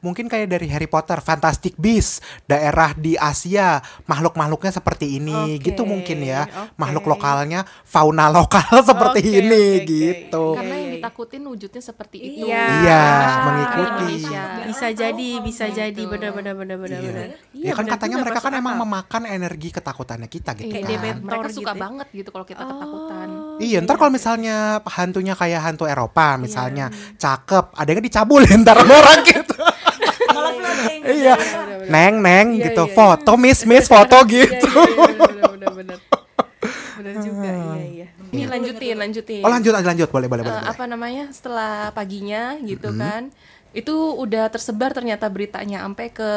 [0.00, 5.82] mungkin kayak dari Harry Potter, Fantastic Beasts, daerah di Asia, makhluk-makhluknya seperti ini Oke, gitu
[5.84, 6.44] mungkin ya.
[6.44, 6.76] oke.
[6.76, 9.86] Makhluk lokalnya fauna lokal seperti Oke, ini oke.
[9.86, 10.44] gitu.
[10.52, 10.96] Karena Iya, yang iya.
[10.98, 12.44] ditakutin wujudnya seperti itu.
[12.44, 12.64] Iya.
[12.80, 14.04] Iya, Ah, mengikuti.
[14.10, 14.42] Indonesia.
[14.66, 16.10] Bisa jadi, bisa kalau jadi gitu.
[16.10, 17.10] benar-benar benar-benar Iya.
[17.10, 17.28] benar.
[17.50, 20.90] ya kan benar katanya mereka kan emang memakan energi ketakutannya kita gitu Kayak kan.
[20.90, 21.78] Demeter Mereka gitu suka ya.
[21.78, 23.28] banget gitu kalau kita ketakutan.
[23.30, 28.58] Oh, Iya, oke, ntar kalau misalnya hantunya kayak hantu Eropa misalnya, cakep, ada yang dicabulin
[28.64, 29.49] ntar orang gitu.
[30.30, 31.00] Malah flirting.
[31.04, 31.34] Iya.
[31.86, 32.96] Neng, neng Iya, gitu, iya, iya.
[32.96, 34.68] foto, miss, miss, foto Iya, gitu.
[34.70, 35.98] iya, iya, benar benar benar.
[36.96, 38.06] Benar juga, iya iya.
[38.30, 39.42] Ini lanjutin, lanjutin.
[39.42, 40.60] Oh lanjut, lanjut, boleh, boleh, Eh, boleh.
[40.60, 40.70] boleh.
[40.70, 43.32] apa namanya setelah paginya gitu kan
[43.70, 46.30] itu udah tersebar ternyata beritanya sampai ke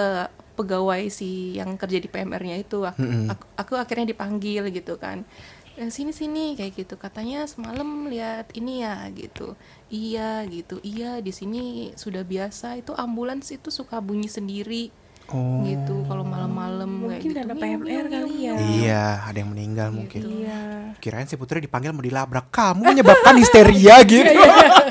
[0.54, 3.26] pegawai si yang kerja di PMR-nya itu aku, Mm-mm.
[3.26, 5.26] aku, aku akhirnya dipanggil gitu kan
[5.74, 9.58] "Eh, sini sini kayak gitu katanya semalam lihat ini ya gitu
[9.90, 14.94] iya gitu iya di sini sudah biasa itu ambulans itu suka bunyi sendiri
[15.32, 15.64] Oh.
[15.64, 18.54] gitu kalau malam-malam kayak Mungkin gitu ada PMR kali ya.
[18.60, 20.20] Iya, ada yang meninggal mungkin.
[20.20, 20.60] Iya.
[21.00, 22.52] Kirain si Putri dipanggil mau dilabrak.
[22.52, 24.30] Kamu menyebabkan histeria gitu.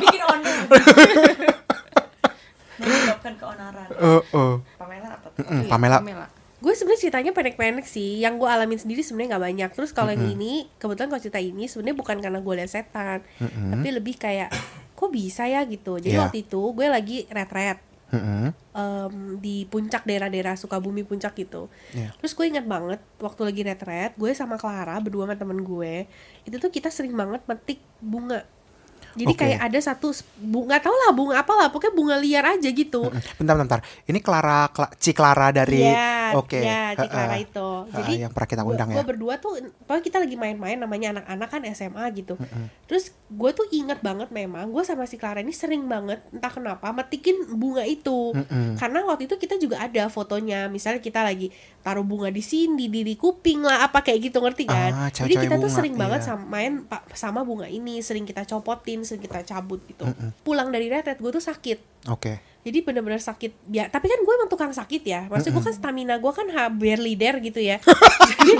[0.02, 0.56] Bikin onar.
[2.80, 3.86] Menyebabkan keonaran.
[3.92, 4.54] Eh, eh.
[4.80, 5.44] Pamela apa tuh?
[5.44, 5.98] Mm-mm, Iya, Pamela.
[6.62, 8.22] Gue sebenarnya ceritanya pendek-pendek sih.
[8.22, 9.70] Yang gue alamin sendiri sebenarnya nggak banyak.
[9.74, 13.18] Terus kalau yang ini, kebetulan kalau cerita ini sebenarnya bukan karena gue lihat setan,
[13.74, 14.54] tapi lebih kayak
[14.94, 15.98] kok bisa ya gitu.
[15.98, 16.22] Jadi Iya.
[16.22, 18.54] waktu itu gue lagi retret Mm-mm.
[18.54, 21.66] em, di puncak daerah-daerah Sukabumi puncak gitu.
[21.90, 22.14] Iya.
[22.14, 26.06] Terus gue ingat banget waktu lagi retret, gue sama Clara berdua sama temen gue,
[26.46, 28.46] itu tuh kita sering banget metik bunga.
[29.12, 29.40] Jadi Oke.
[29.44, 33.08] kayak ada satu bunga tau lah bunga apa lah pokoknya bunga liar aja gitu.
[33.36, 33.78] Bentar, bentar.
[34.04, 36.60] Ini Clara, Cla- Ci Clara dari Iya, Oke.
[36.60, 37.44] iya, Ci Clara Heeh.
[37.44, 37.68] itu.
[37.90, 39.04] Jadi yang pernah kita gua- undang gua ya.
[39.04, 39.52] berdua tuh,
[39.84, 42.34] pokoknya kita lagi main-main namanya anak-anak kan SMA gitu.
[42.86, 46.88] Terus gue tuh inget banget memang gue sama si Clara ini sering banget entah kenapa
[46.90, 48.32] metikin bunga itu.
[48.32, 48.76] Mm-mm.
[48.76, 53.02] Karena waktu itu kita juga ada fotonya, misalnya kita lagi taruh bunga di sini, di,
[53.02, 54.90] di kuping lah, apa kayak gitu ngerti kan?
[54.90, 56.26] Ah, Jadi cewek-cewek kita tuh bunga, sering banget iya.
[56.28, 56.72] sama main
[57.12, 60.06] sama bunga ini, sering kita copotin, sering kita cabut gitu.
[60.42, 62.08] Pulang dari retret gue tuh sakit.
[62.10, 62.40] Oke.
[62.62, 65.26] Jadi bener-bener sakit ya, tapi kan gue emang tukang sakit ya.
[65.26, 66.46] Maksudnya gue kan stamina gue kan
[66.78, 67.82] barely there gitu ya.
[68.38, 68.54] jadi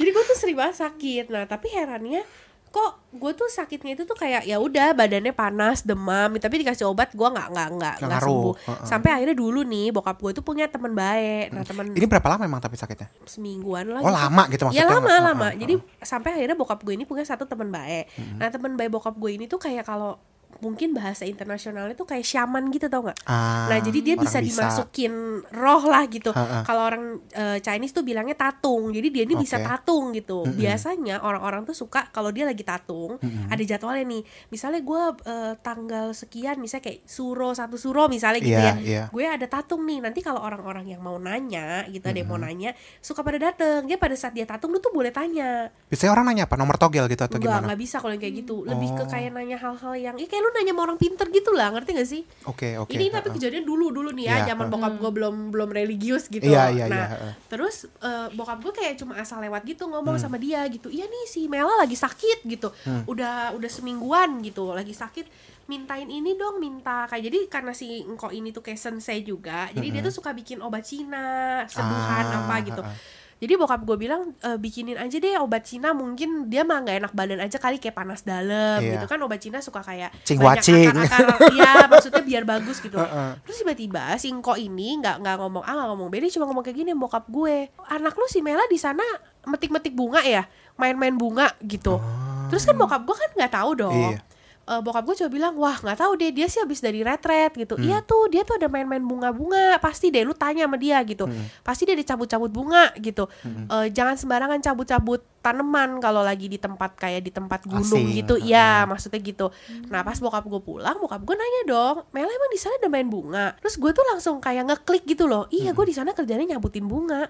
[0.00, 1.28] jadi gue tuh sering banget sakit.
[1.28, 2.24] Nah tapi herannya
[2.72, 7.12] kok gue tuh sakitnya itu tuh kayak ya udah badannya panas demam tapi dikasih obat
[7.12, 8.86] gue nggak nggak nggak Nggak sembuh Heeh.
[8.88, 12.42] sampai akhirnya dulu nih bokap gue tuh punya teman baik nah teman Ini berapa lama
[12.42, 13.12] emang tapi sakitnya?
[13.22, 14.16] semingguan lah Oh, gitu.
[14.18, 14.86] lama gitu ya maksudnya?
[14.90, 18.48] lama Heeh, lama heeh, jadi sampai akhirnya bokap gue ini punya satu teman baik nah
[18.48, 20.16] teman baik bokap gue ini tuh kayak kalau
[20.62, 24.38] mungkin bahasa internasionalnya tuh kayak shaman gitu tau nggak Ah, Nah, jadi dia orang bisa,
[24.38, 25.12] dimasukin
[25.50, 26.30] roh lah gitu.
[26.32, 28.88] Kalau orang eh, Chinese tuh bilangnya tatung.
[28.88, 29.66] Jadi dia ini bisa Oke.
[29.66, 30.46] tatung gitu.
[30.46, 34.22] Biasanya orang-orang tuh suka kalau dia lagi tatung, ada jadwalnya nih.
[34.48, 38.74] Misalnya gue eh, tanggal sekian, misalnya kayak suro satu suro misalnya gitu Iya, ya.
[38.78, 39.02] iya.
[39.08, 39.98] Gue ada tatung nih.
[40.00, 43.84] Nanti kalau orang-orang yang mau nanya gitu, ada yang mau nanya, suka pada dateng.
[43.84, 45.72] Dia pada saat dia tatung lu tuh boleh tanya.
[45.88, 46.54] Biasanya orang nanya apa?
[46.54, 47.66] Nomor togel gitu atau Enggak, gimana?
[47.66, 48.56] nggak bisa kalau yang kayak gitu.
[48.62, 49.08] Lebih ke Oh.
[49.08, 52.08] kayak nanya hal-hal yang, ya kayak lu nanya sama orang pinter gitu lah, ngerti gak
[52.08, 52.22] sih?
[52.44, 52.90] Oke, oke.
[52.90, 53.34] ini tapi heeh.
[53.36, 54.72] kejadian dulu dulu nih ya, Iya, zaman heeh.
[54.72, 56.44] bokap gue belum belum religius gitu.
[56.44, 57.32] Iya, iya, nah, iya, heeh.
[57.48, 60.22] terus eh, bokap gue kayak cuma asal lewat gitu ngomong Hmm.
[60.22, 60.88] sama dia gitu.
[60.88, 62.68] Iya nih si Mela lagi sakit gitu.
[63.04, 65.26] Udah udah semingguan gitu, lagi sakit.
[65.62, 69.70] Mintain ini dong, minta kayak jadi karena si engkau ini tuh kayak sensei juga.
[69.70, 72.82] Jadi dia tuh suka bikin obat Cina, seduhan Ah, apa gitu.
[72.82, 73.20] heeh.
[73.42, 77.12] Jadi bokap gue bilang "E, bikinin aja deh obat Cina mungkin dia mah nggak enak
[77.12, 78.94] badan aja kali kayak panas dalam Iya.
[78.94, 83.30] gitu kan obat Cina suka kayak Cing banyak akar-akar iya maksudnya biar bagus gitu Heeh.
[83.42, 86.62] terus tiba-tiba si Engko ini nggak nggak ngomong ah nggak ngomong B dia cuma ngomong
[86.62, 87.56] kayak gini bokap gue
[87.90, 89.02] anak lu si Mela di sana
[89.42, 91.98] metik-metik bunga ya main-main bunga gitu
[92.46, 94.10] terus kan bokap gue kan nggak tahu dong Oh.
[94.14, 94.22] Iya.
[94.62, 97.74] Eh, bokap gue coba bilang wah nggak tahu deh dia sih habis dari retret gitu.
[97.74, 97.82] Hmm.
[97.82, 101.26] iya tuh dia tuh ada main-main bunga-bunga pasti deh lu tanya sama dia gitu.
[101.26, 101.50] Hmm.
[101.66, 103.26] pasti dia dicabut-cabut bunga gitu.
[103.42, 108.38] Eh, jangan sembarangan cabut-cabut tanaman kalau lagi di tempat kayak di tempat gunung Asing, gitu.
[108.38, 109.50] Iya maksudnya gitu.
[109.90, 113.10] Nah pas bokap gue pulang bokap gue nanya dong Mela emang di sana ada main
[113.10, 113.58] bunga?
[113.58, 115.50] Terus gue tuh langsung kayak ngeklik gitu loh.
[115.50, 117.26] Iya gue di sana kerjanya nyabutin bunga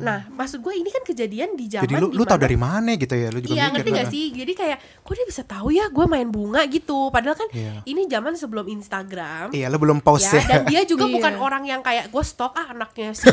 [0.00, 2.90] nah maksud gue ini kan kejadian di zaman Jadi lu lu dimana- tahu dari mana
[2.94, 3.28] gitu ya?
[3.28, 4.24] Lu juga Iya mikir, ngerti gak sih?
[4.32, 7.08] Jadi kayak kok dia bisa tahu ya gue main bunga gitu.
[7.08, 7.84] Padahal kan Iya.
[7.84, 9.50] ini zaman sebelum Instagram.
[9.50, 10.46] Iya, lu belum post Ya, ya.
[10.46, 11.14] dan dia juga Iya.
[11.14, 13.28] bukan orang yang kayak gue stok ah anaknya sih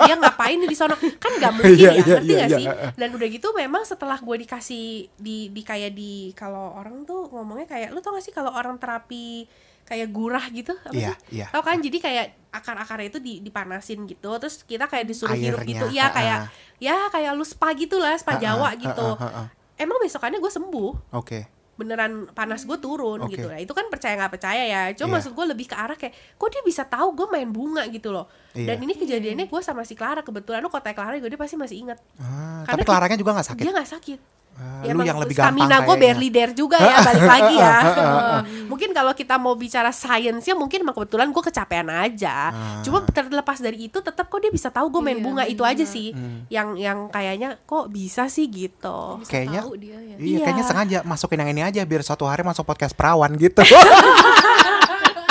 [0.00, 2.56] dia ngapain di sono kan nggak mungkin Iya, ya iya, ngerti iya, gak iya.
[2.56, 7.26] sih dan udah gitu memang setelah gue dikasih di di kayak di kalau orang tuh
[7.28, 9.48] ngomongnya kayak lu tau gak sih kalau orang terapi
[9.92, 11.46] kayak gurah gitu apa Iya, sih iya.
[11.48, 15.68] tau kan jadi kayak akar-akarnya itu di, dipanasin gitu terus kita kayak disuruh hirup Airnya,
[15.70, 16.14] gitu ya ha-ha.
[16.14, 16.38] kayak
[16.78, 19.44] ya kayak lu spa gitu lah spa Ha-ha, Jawa gitu ha-ha, ha-ha.
[19.76, 21.44] emang besokannya gue sembuh Oke.
[21.74, 23.34] beneran panas gue turun Oke.
[23.34, 25.14] gitu nah itu kan percaya nggak percaya ya cuma Iya.
[25.18, 28.28] maksud gue lebih ke arah kayak kok dia bisa tahu gue main bunga gitu loh
[28.52, 28.68] Iya.
[28.68, 31.80] dan ini kejadiannya gue sama si Clara kebetulan lu kota Clara gue dia pasti masih
[31.80, 33.62] inget Ah, Karena tapi Claranya juga nggak sakit.
[33.62, 34.18] dia nggak sakit
[34.52, 37.76] Ah, Ya, lu yang lebih gampang stamina gue barely there juga ya balik lagi ya.
[38.70, 42.36] Mungkin kalau kita mau bicara sainsnya mungkin emang kebetulan gue kecapean aja.
[42.48, 42.78] Ah.
[42.80, 45.42] cuma terlepas dari itu tetap kok dia bisa tahu gue main Iya, bunga.
[45.42, 46.44] main itu aja sih Hmm.
[46.46, 49.18] yang yang kayaknya kok bisa sih gitu.
[49.18, 50.14] Bisa Kayaknya- tahu dia ya.
[50.14, 50.38] Iya, Iya.
[50.42, 53.64] kayaknya sengaja masukin yang ini aja biar suatu hari masuk podcast perawan gitu.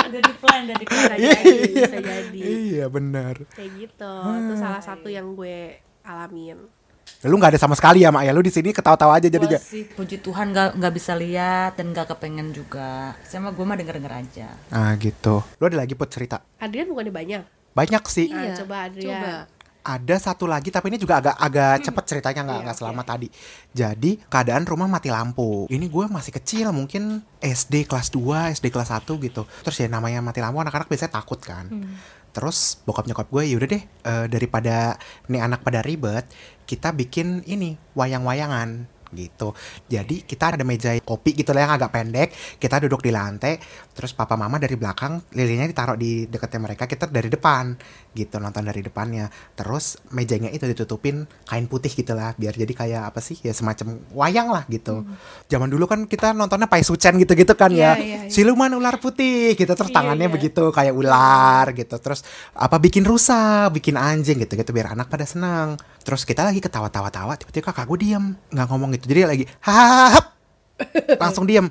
[0.04, 2.40] udah di plan udah di plan bisa jadi bisa jadi.
[2.42, 3.34] Iya, benar.
[3.48, 4.14] kayak gitu.
[4.20, 6.58] Itu salah satu yang gue alamin
[7.22, 8.32] Lu nggak ada sama sekali ya, Mak ya.
[8.32, 9.62] Lu di sini ketawa-tawa aja jadi gak.
[9.62, 13.94] sih puji Tuhan gak, nggak bisa lihat dan gak kepengen juga sama gue mah denger
[13.94, 15.44] denger aja Ah, gitu.
[15.52, 16.42] Lu ada lagi put cerita?
[16.56, 18.28] Adrian bukannya banyak Banyak sih.
[18.28, 19.08] Ah, Iya, coba Adrian.
[19.14, 19.32] Coba.
[19.82, 22.82] Ada satu lagi tapi ini juga agak agak cepet ceritanya nggak Iya, nggak oke.
[22.82, 23.28] selama tadi.
[23.72, 25.66] Jadi keadaan rumah mati lampu.
[25.66, 29.42] Ini gue masih kecil mungkin SD kelas 2, SD kelas 1 gitu.
[29.62, 31.66] Terus ya namanya mati lampu anak-anak biasanya takut kan.
[32.32, 34.96] Terus bokap nyokap gue yaudah deh eh, daripada
[35.28, 36.24] nih anak pada ribet,
[36.64, 39.52] kita bikin ini wayang-wayangan gitu.
[39.92, 43.60] Jadi kita ada meja kopi gitu lah yang agak pendek, kita duduk di lantai,
[43.92, 47.76] terus papa mama dari belakang, lilinnya ditaruh di dekatnya mereka, kita dari depan
[48.12, 49.28] gitu nonton dari depannya.
[49.52, 54.00] Terus mejanya itu ditutupin kain putih gitu lah, biar jadi kayak apa sih ya semacam
[54.12, 55.04] wayang lah gitu.
[55.48, 57.92] Zaman dulu kan kita nontonnya Pai Sucen gitu-gitu kan Iya, ya.
[58.00, 58.30] iya, iya.
[58.32, 60.34] Siluman ular putih gitu terus Iya, tangannya iya.
[60.34, 61.96] begitu kayak ular gitu.
[62.00, 62.24] Terus
[62.56, 65.76] apa bikin rusa, bikin anjing gitu-gitu biar anak pada senang.
[66.00, 69.06] Terus kita lagi ketawa-tawa-tawa, tiba-tiba kakak gue diem, nggak ngomong gitu.
[69.12, 70.32] Jadi lagi hahap,
[71.22, 71.68] langsung diem.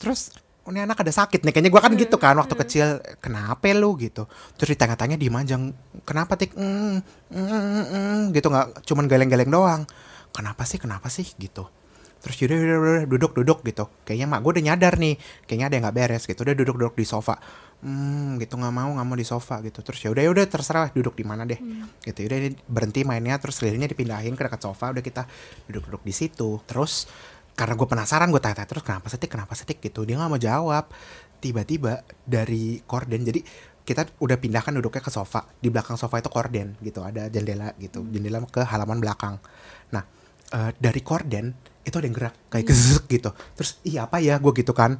[0.00, 0.32] terus
[0.70, 1.50] oh, ini anak ada sakit nih.
[1.50, 2.86] Kayaknya gue kan gitu kan waktu kecil
[3.18, 3.98] kenapa lu?
[3.98, 4.30] gitu.
[4.54, 5.58] Terus ditanya-tanya diem aja
[6.06, 6.54] kenapa tik?
[6.54, 7.02] Mm,
[7.34, 8.46] mm, mm, mm, gitu.
[8.46, 9.82] Nggak cuman geleng-geleng doang.
[10.30, 11.26] Kenapa sih kenapa sih?
[11.34, 11.66] gitu.
[12.20, 13.88] Terus yaudah, yaudah, yaudah, duduk duduk gitu.
[14.04, 15.16] Kayaknya mak gue udah nyadar nih.
[15.48, 16.40] Kayaknya ada yang nggak beres gitu.
[16.44, 17.40] Udah duduk duduk di sofa.
[17.80, 18.60] Hmm gitu.
[18.60, 19.80] Nggak mau nggak mau di sofa gitu.
[19.80, 21.56] Terus ya udah udah terserah duduk di mana deh.
[22.04, 22.28] Gitu.
[22.28, 23.40] Udah berhenti mainnya.
[23.40, 24.92] Terus lilinnya dipindahin ke dekat sofa.
[24.92, 25.24] Udah kita
[25.66, 26.60] duduk duduk di situ.
[26.68, 27.08] Terus
[27.54, 30.08] karena gue penasaran gue tanya terus kenapa setik kenapa setik gitu.
[30.08, 30.88] Dia nggak mau jawab.
[31.40, 33.40] Tiba-tiba dari korden jadi
[33.84, 35.44] kita udah pindahkan duduknya ke sofa.
[35.60, 37.04] Di belakang sofa itu korden gitu.
[37.04, 38.04] Ada jendela gitu.
[38.08, 39.36] Jendela ke halaman belakang.
[39.92, 40.04] Nah
[40.52, 43.30] eh, dari korden itu ada yang gerak kayak gezek gitu.
[43.56, 44.40] Terus iya apa ya?
[44.40, 44.96] Gue gitu kan.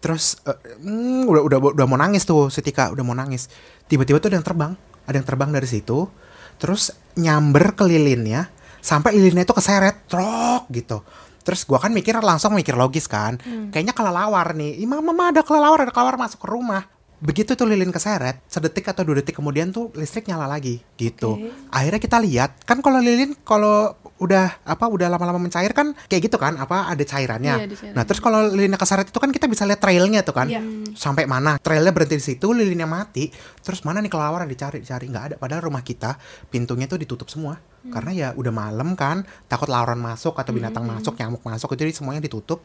[0.00, 3.50] Terus hmm, udah udah udah mau nangis tuh setika udah mau nangis.
[3.86, 4.72] Tiba-tiba tuh ada yang terbang
[5.06, 6.10] ada yang terbang dari situ.
[6.58, 11.04] Terus nyamber ke lilinnya sampai lilinnya itu keseret trok gitu
[11.42, 13.40] terus gua kan mikir langsung mikir logis kan.
[13.72, 14.80] Kayaknya kelelawar nih.
[14.80, 16.84] Ih, mama ada kelelawar ada kelelawar masuk ke rumah.
[17.20, 21.36] Begitu tuh lilin keseret sedetik atau dua detik kemudian tuh listrik nyala lagi gitu.
[21.36, 21.52] Oke.
[21.68, 26.40] akhirnya kita lihat kan kalau lilin kalau udah apa udah lama-lama mencair kan kayak gitu
[26.40, 27.68] kan apa ada cairannya.
[27.68, 30.48] Iya, nah terus kalau lilinnya keseret itu kan kita bisa lihat trailnya tuh kan.
[30.48, 30.64] Iya.
[30.96, 31.60] sampai mana?
[31.60, 33.28] Trailnya berhenti di situ lilinnya mati.
[33.60, 35.34] Terus mana nih kelelawar yang dicari dicari nggak ada.
[35.36, 36.16] Padahal rumah kita
[36.48, 41.16] pintunya tuh ditutup semua karena ya udah malam kan takut lawaran masuk atau binatang masuk
[41.16, 42.60] nyamuk masuk itu jadi semuanya ditutup.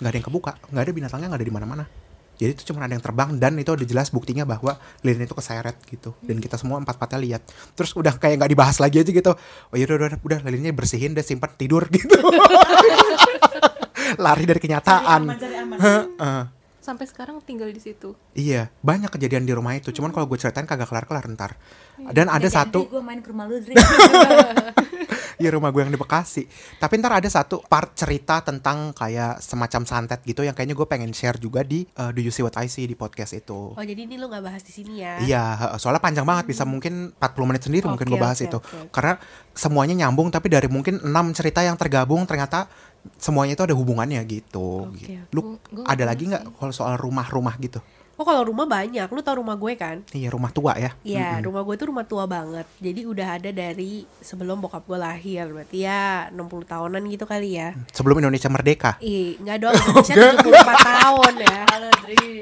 [0.00, 1.84] Nggak ada yang kebuka nggak ada binatangnya nggak ada di mana-mana.
[2.34, 4.74] Jadi itu cuma ada yang terbang dan itu udah jelas buktinya bahwa
[5.06, 6.18] lilin itu keseret gitu.
[6.18, 7.42] Dan kita semua empat empatnya lihat.
[7.78, 9.32] Terus udah kayak nggak dibahas lagi aja gitu.
[9.70, 12.14] Oh yaudah udah udah lilinnya bersihin deh simpan tidur gitu.
[14.24, 15.20] Lari dari kenyataan.
[15.38, 15.78] Cari aman.
[16.84, 18.12] Sampai sekarang tinggal di situ.
[18.36, 19.88] Iya, banyak kejadian di rumah itu.
[19.88, 21.56] Cuman kalau gue ceritain kagak kelar-kelar ntar.
[22.12, 23.72] Dan ada satu, gue main ke rumah lu Dri.
[25.42, 26.44] ya rumah gue yang di Bekasi.
[26.76, 31.10] Tapi ntar ada satu part cerita tentang kayak semacam santet gitu yang kayaknya gue pengen
[31.16, 33.72] share juga di uh, Do You See What I See di podcast itu.
[33.74, 35.24] Oh jadi ini lo nggak bahas di sini ya?
[35.24, 35.44] Iya,
[35.80, 38.58] soalnya panjang banget bisa mungkin 40 menit sendiri mungkin Oke, gue bahas oke, itu.
[38.60, 38.92] oke.
[38.92, 39.16] Karena
[39.56, 42.68] semuanya nyambung tapi dari mungkin 6 cerita yang tergabung ternyata
[43.16, 44.88] semuanya itu ada hubungannya gitu.
[44.88, 45.12] Oke, gitu.
[45.30, 47.80] Lu Gua- gua ada nggak lagi nggak kalau soal rumah-rumah gitu?
[48.14, 49.98] Oh kalau rumah banyak, lu tau rumah gue kan?
[50.14, 50.94] Iya, rumah tua ya.
[51.02, 52.62] Iya, rumah gue tuh rumah tua banget.
[52.78, 55.50] Jadi udah ada dari sebelum bokap gue lahir.
[55.50, 57.74] Berarti ya 60 tahunan gitu kali ya.
[57.90, 59.02] Sebelum Indonesia merdeka.
[59.02, 60.46] Ih, enggak dong, Indonesia 74
[60.86, 61.58] tahun ya.
[61.66, 62.38] Halo Dri.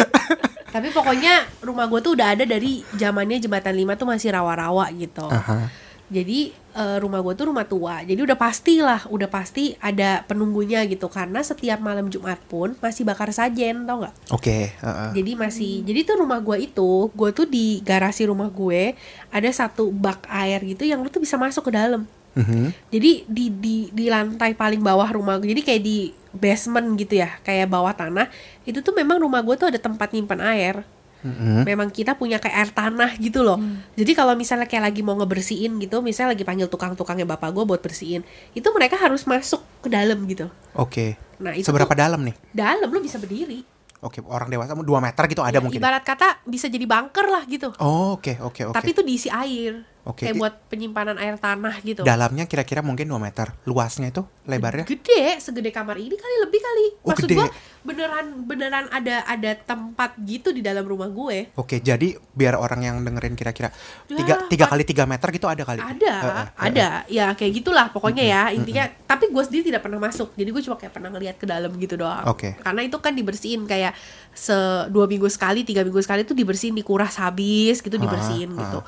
[0.72, 5.28] Tapi pokoknya rumah gue tuh udah ada dari zamannya jembatan 5 tuh masih rawa-rawa gitu.
[5.28, 5.68] Aha.
[6.08, 8.00] Jadi eh, rumah gue tuh rumah tua.
[8.02, 11.08] Jadi udah pasti lah, udah pasti ada penunggunya gitu.
[11.12, 14.14] Karena setiap malam Jumat pun masih bakar sajen, tau nggak?
[14.32, 15.10] Oke, heeh.
[15.16, 18.96] Jadi masih, jadi tuh rumah gue itu, gue tuh di garasi rumah gue
[19.30, 22.04] ada satu bak air gitu yang lu tuh bisa masuk ke dalam.
[22.32, 22.72] Mhm.
[22.88, 25.98] Jadi di di di lantai paling bawah rumah gue, jadi kayak di
[26.32, 28.32] basement gitu ya, kayak bawah tanah.
[28.64, 30.76] Itu tuh memang rumah gue tuh ada tempat nyimpan air.
[31.22, 31.62] Mhm.
[31.62, 33.58] Memang kita punya kayak air tanah gitu loh.
[33.94, 37.78] Jadi kalau misalnya kayak lagi mau ngebersihin gitu, misalnya lagi panggil tukang-tukangnya bapak gue buat
[37.78, 40.50] bersihin, itu mereka harus masuk ke dalam gitu.
[40.74, 41.14] Oke.
[41.38, 42.34] Nah itu Seberapa tuh dalam nih?
[42.50, 43.62] dalam lu bisa berdiri.
[44.02, 45.78] Oke, orang dewasa 2 meter gitu ada Ya, mungkin.
[45.78, 47.70] Ibarat kata bisa jadi bunker lah gitu.
[47.78, 48.74] Oh, oke, oke, oke.
[48.74, 49.86] Tapi itu diisi air.
[50.02, 52.02] Oke, Kayak i- buat penyimpanan air tanah gitu.
[52.02, 53.54] Dalamnya kira-kira mungkin 2 meter.
[53.62, 54.82] Luasnya itu lebarnya?
[54.82, 56.86] Gede, segede kamar ini kali lebih kali.
[57.00, 57.38] Oh, Maksud gede.
[57.38, 57.46] gua
[57.82, 61.54] beneran beneran ada ada tempat gitu di dalam rumah gue.
[61.54, 63.70] Oke, jadi biar orang yang dengerin kira-kira
[64.04, 65.78] tiga tiga kali tiga meter gitu ada kali.
[65.78, 66.46] Ada, Heeh, heeh.
[66.58, 66.88] ada.
[67.06, 68.90] Ya kayak gitulah pokoknya ya intinya.
[69.06, 70.34] Tapi gue sendiri tidak pernah masuk.
[70.34, 72.26] Jadi gue cuma kayak pernah ngeliat ke dalam gitu doang.
[72.26, 72.54] Oke.
[72.56, 73.94] Karena itu kan dibersihin kayak
[74.32, 74.54] se
[74.88, 78.78] dua minggu sekali, tiga minggu sekali tuh dibersihin, dikuras habis gitu dibersihin Ah, gitu.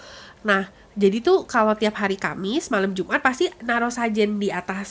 [0.43, 0.63] Nah
[0.95, 4.91] jadi tuh kalau tiap hari Kamis malam Jumat pasti naruh sajen di atas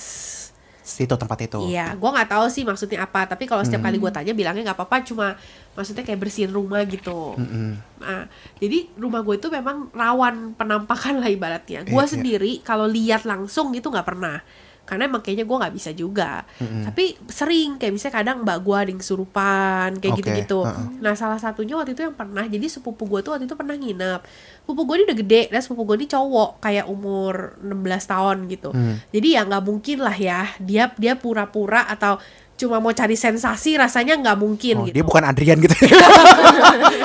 [0.83, 1.71] Situ tempat itu.
[1.71, 3.23] Iya, gua nggak tahu sih maksudnya apa.
[3.23, 5.39] Tapi kalau setiap kali gue tanya bilangnya nggak apa-apa, cuma
[5.79, 7.39] maksudnya kayak bersihin rumah gitu.
[7.39, 7.79] Mm-mm.
[8.03, 8.27] Nah,
[8.59, 11.87] jadi rumah gue itu memang rawan penampakan lah ibaratnya.
[11.87, 12.11] Gue Iya, iya.
[12.11, 14.43] sendiri kalau lihat langsung gitu nggak pernah.
[14.84, 16.43] Karena emang kayaknya gue nggak bisa juga.
[16.60, 20.60] Tapi sering kayak misalnya kadang mbak gue ada yang kesurupan kayak Oke, gitu-gitu.
[20.67, 20.88] heeh.
[21.00, 22.43] Nah salah satunya waktu itu yang pernah.
[22.43, 24.22] Jadi sepupu gue tuh waktu itu pernah nginep.
[24.63, 28.69] Sepupu gue ini udah gede dan sepupu gue ini cowok kayak umur 16 tahun gitu.
[28.76, 29.00] Hmm.
[29.10, 32.19] Jadi ya nggak mungkin lah ya dia dia pura-pura atau
[32.63, 34.95] cuma mau cari sensasi rasanya nggak mungkin Oh, gitu.
[34.95, 35.76] dia bukan Adrian gitu.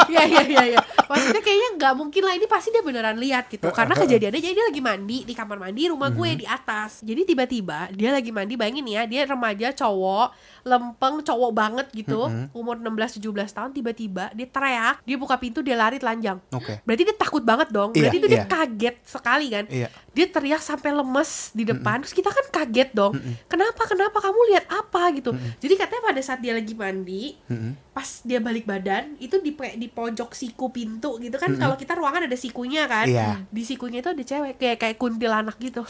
[0.08, 0.78] Iya iya iya iya.
[1.04, 3.68] Maksudnya kayaknya nggak mungkin lah ini pasti dia beneran lihat gitu.
[3.68, 6.38] Karena kejadiannya jadi dia lagi mandi di kamar mandi rumah gue Mhm.
[6.38, 7.02] di atas.
[7.02, 10.28] Jadi tiba-tiba dia lagi mandi bayangin ya, dia remaja cowok,
[10.68, 12.52] lempeng cowok banget gitu, Mhm.
[12.52, 16.36] umur 16 17 tahun tiba-tiba dia teriak, dia buka pintu, dia lari telanjang.
[16.52, 16.84] Oke.
[16.84, 17.96] Berarti dia takut banget dong.
[17.96, 18.46] Iya, Berarti itu dia iya.
[18.46, 19.64] kaget sekali kan.
[19.66, 19.88] Iya.
[20.12, 22.04] Dia teriak sampai lemes di depan.
[22.04, 23.16] Terus kita kan kaget dong.
[23.46, 23.88] Kenapa?
[23.88, 25.30] Kenapa kamu lihat apa gitu?
[25.34, 27.72] Jadi katanya pada saat dia lagi mandi, Mm-mm.
[27.90, 31.54] pas dia balik badan itu di di pojok siku pintu gitu kan.
[31.54, 33.06] Kalau kita ruangan ada sikunya kan.
[33.08, 33.46] Iya.
[33.48, 35.80] Di sikunya itu ada cewek kayak kayak kuntilanak gitu.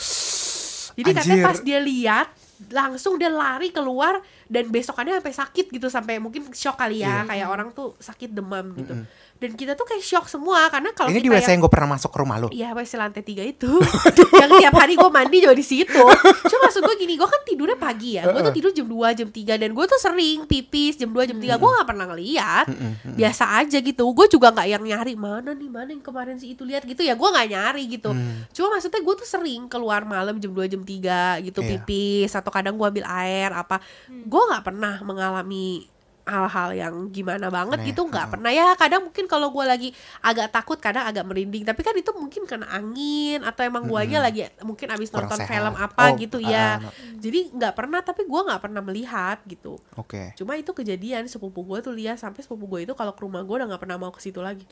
[0.98, 1.46] Jadi katanya Anjir.
[1.46, 2.28] pas dia lihat
[2.68, 7.22] langsung dia lari keluar dan besokannya sampai sakit gitu sampai mungkin shock kali Iya.
[7.22, 8.96] ya kayak orang tuh sakit demam gitu.
[9.38, 12.10] Dan kita tuh kayak shock semua karena kalau Ini di WC yang gue pernah masuk
[12.10, 12.48] ke rumah lu.
[12.50, 13.70] Iya, WC lantai tiga itu.
[14.40, 15.94] yang tiap hari gue mandi juga di situ.
[16.42, 18.26] Cuma maksud gue gini, gue kan tidurnya pagi ya.
[18.26, 21.38] Gue tuh tidur jam 2, jam 3 dan gue tuh sering pipis jam 2, jam
[21.38, 21.54] 3.
[21.54, 22.66] Gue gak pernah ngeliat.
[23.14, 24.10] Biasa aja gitu.
[24.10, 27.14] Gue juga gak yang nyari mana nih, mana yang kemarin si itu lihat gitu ya.
[27.14, 28.10] Gue gak nyari gitu.
[28.50, 31.78] Cuma maksudnya gue tuh sering keluar malam jam 2, jam 3 gitu Iya.
[31.78, 33.78] pipis atau kadang gue ambil air apa.
[34.10, 35.88] Gue gak pernah mengalami
[36.28, 38.52] hal-hal yang gimana banget Aneh, gitu nggak pernah.
[38.52, 39.88] Ya kadang mungkin kalau gue lagi
[40.20, 41.64] agak takut kadang agak merinding.
[41.64, 45.48] Tapi kan itu mungkin kena angin atau emang guanya lagi mungkin abis Kurang nonton sehat.
[45.48, 46.68] film apa Oh, gitu ah, ya.
[46.84, 49.80] ah, jadi nggak pernah tapi gue nggak pernah melihat gitu.
[49.96, 50.36] Oke.
[50.36, 53.54] cuma itu kejadian sepupu gue tuh lihat sampai sepupu gue itu kalau ke rumah gue
[53.64, 54.68] udah nggak pernah mau ke situ lagi.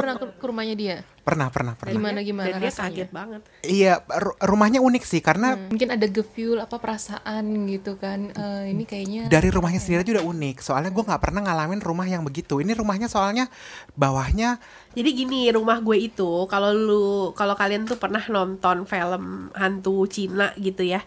[0.00, 1.92] Pernah ke, ke rumahnya dia Pernah, pernah, pernah.
[1.94, 2.90] Gimana, gimana dan dia rasanya?
[2.90, 8.32] kaget banget Iya, ru- rumahnya unik sih karena mungkin ada gefühl apa perasaan gitu kan
[8.32, 10.56] Eh, ini kayaknya dari rumahnya sendiri aja udah unik.
[10.64, 12.64] Soalnya gue nggak pernah ngalamin rumah yang begitu.
[12.64, 13.52] Ini rumahnya soalnya
[13.92, 14.56] bawahnya
[14.90, 20.50] Jadi gini rumah gue itu kalau lu kalau kalian tuh pernah nonton film hantu Cina
[20.58, 20.98] gitu ya.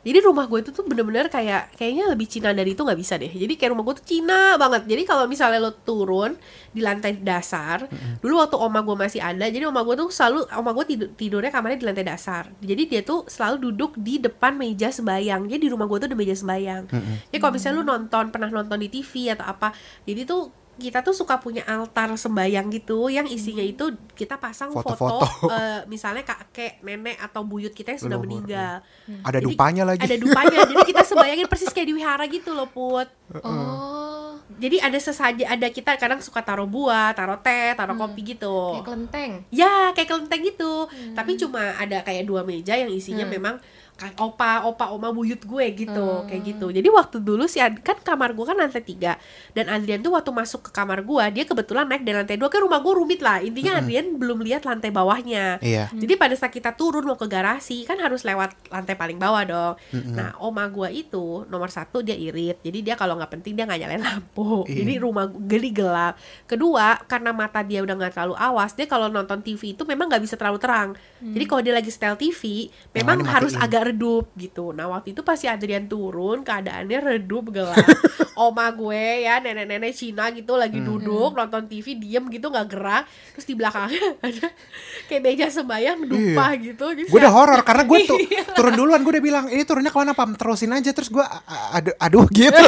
[0.00, 3.28] Jadi rumah gue itu tuh bener-bener kayak kayaknya lebih Cina dari itu nggak bisa deh.
[3.28, 4.88] Jadi kayak rumah gue tuh Cina banget.
[4.88, 6.32] Jadi kalau misalnya lo turun
[6.72, 7.84] di lantai dasar,
[8.24, 11.52] dulu waktu oma gue masih ada, jadi oma gue tuh selalu oma gue tidur, tidurnya
[11.52, 12.48] kamarnya di lantai dasar.
[12.64, 15.44] Jadi dia tuh selalu duduk di depan meja sembayang.
[15.44, 16.88] Jadi di rumah gue tuh ada meja sembayang.
[17.28, 19.76] Jadi kalau misalnya lu nonton pernah nonton di TV atau apa,
[20.08, 24.92] jadi tuh kita tuh suka punya altar sembayang gitu yang isinya itu kita pasang foto,
[24.92, 25.48] Foto-foto.
[25.56, 28.74] eh, misalnya kakek, nenek atau buyut kita yang sudah Leluhur, meninggal.
[29.22, 30.00] ada Jadi, dupanya lagi.
[30.00, 30.58] Ada dupanya.
[30.64, 33.08] jadi kita sembayangin persis kayak di wihara gitu loh, Put.
[33.40, 38.72] oh Jadi ada sesaja ada kita kadang suka taruh buah, taruh teh, taruh kopi gitu.
[38.72, 40.86] kayak kelenteng Ya, kayak kelenteng gitu.
[41.12, 43.64] Tapi cuma ada kayak dua meja yang isinya memang ka-
[44.20, 46.68] opa, opa, oma buyut gue gitu, kayak gitu.
[46.68, 49.16] Jadi waktu dulu sih kan kamar gue kan lantai tiga
[49.56, 52.60] dan Adrian tuh waktu masuk ke kamar gue dia kebetulan naik dari lantai dua kan
[52.60, 53.40] rumah gue rumit lah.
[53.40, 55.64] Intinya Adrian belum lihat lantai bawahnya.
[55.64, 55.88] Iya.
[55.96, 59.74] Jadi pada saat kita turun mau ke garasi kan harus lewat lantai paling bawah dong.
[60.12, 62.60] Nah oma gua itu nomor satu dia irit.
[62.60, 64.68] Jadi dia kalau nggak penting dia nggak nyalain lampu.
[64.68, 64.84] Iya.
[64.84, 66.20] Jadi rumah geli gelap.
[66.44, 68.76] Kedua karena mata dia udah nggak terlalu awas.
[68.76, 70.92] Dia kalau nonton TV itu memang nggak bisa terlalu terang.
[71.16, 74.70] Jadi kalau dia lagi setel TV memang harus agak redup gitu.
[74.70, 77.78] Nah waktu itu pas si Adrian turun keadaannya redup gelap.
[78.36, 83.04] oma gue ya nenek-nenek Cina gitu lagi duduk nonton TV diem gitu nggak gerak.
[83.32, 84.46] Terus di belakangnya ada
[85.08, 86.86] kayak meja sembayang dupa gitu.
[86.92, 88.44] Jadi Gue udah horor karena gue tuh Iya.
[88.52, 91.24] turun duluan gue udah bilang ini turunnya ke mana pam terusin aja terus gue
[91.72, 92.60] aduh aduh gitu.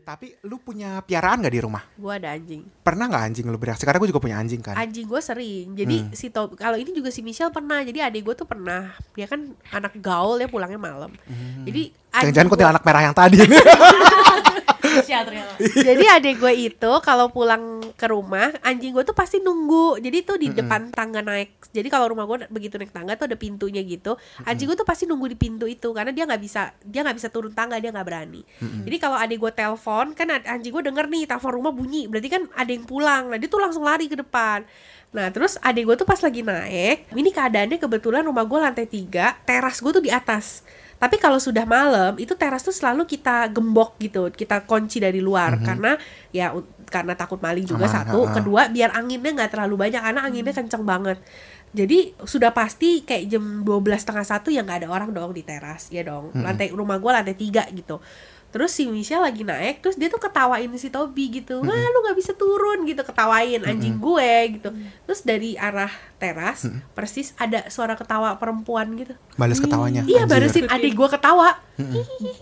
[0.03, 1.79] Tapi lu punya piaraan gak di rumah?
[1.95, 2.67] Gue ada anjing.
[2.83, 3.87] Pernah nggak anjing lu bereaksi?
[3.87, 4.75] Karena gue juga punya anjing kan.
[4.75, 5.67] Anjing gue sering.
[5.79, 6.11] Jadi Hmm.
[6.11, 7.79] si Tob kalau ini juga si Michelle pernah.
[7.79, 8.91] Jadi adik gue tuh pernah.
[9.15, 11.15] Dia kan anak gaul ya pulangnya malam.
[11.63, 12.19] Jadi Hmm.
[12.19, 13.37] Jangan-jangan anjing kuntilanak merah yang tadi.
[14.93, 15.53] Indonesia ternyata.
[15.89, 19.97] Jadi adik gue itu kalau pulang ke rumah, anjing gue tuh pasti nunggu.
[19.97, 21.73] Jadi tuh di depan tangga naik.
[21.73, 24.15] Jadi kalau rumah gue begitu naik tangga tuh ada pintunya gitu.
[24.45, 27.27] Anjing gue tuh pasti nunggu di pintu itu karena dia nggak bisa dia nggak bisa
[27.33, 28.41] turun tangga dia nggak berani.
[28.61, 32.43] Jadi kalau adik gue telepon kan anjing gue denger nih telepon rumah bunyi, berarti kan
[32.53, 33.33] ada yang pulang.
[33.33, 34.65] Nah dia tuh langsung lari ke depan.
[35.13, 39.37] Nah terus adik gue tuh pas lagi naik, ini keadaannya kebetulan rumah gue lantai tiga,
[39.45, 40.65] teras gue tuh di atas.
[40.97, 45.59] Tapi kalau sudah malam itu teras tuh selalu kita gembok gitu, kita kunci dari luar
[45.59, 45.99] karena
[46.31, 46.55] ya
[46.87, 48.35] karena takut maling juga Aman, satu, ha-ha.
[48.39, 51.17] kedua biar anginnya nggak terlalu banyak karena anginnya kenceng banget.
[51.73, 55.89] Jadi sudah pasti kayak jam 12 setengah satu ya nggak ada orang dong di teras
[55.89, 56.29] ya dong.
[56.37, 57.97] Lantai rumah gue lantai tiga gitu.
[58.53, 62.17] Terus si Michelle lagi naik, terus dia tuh ketawain si Toby gitu, wah lu nggak
[62.21, 64.69] bisa turun gitu, ketawain anjing gue gitu.
[65.09, 65.89] Terus dari arah
[66.21, 69.17] teras persis ada suara ketawa perempuan gitu.
[69.35, 70.05] Balas ketawanya.
[70.05, 71.57] Iya barusin adik gue ketawa.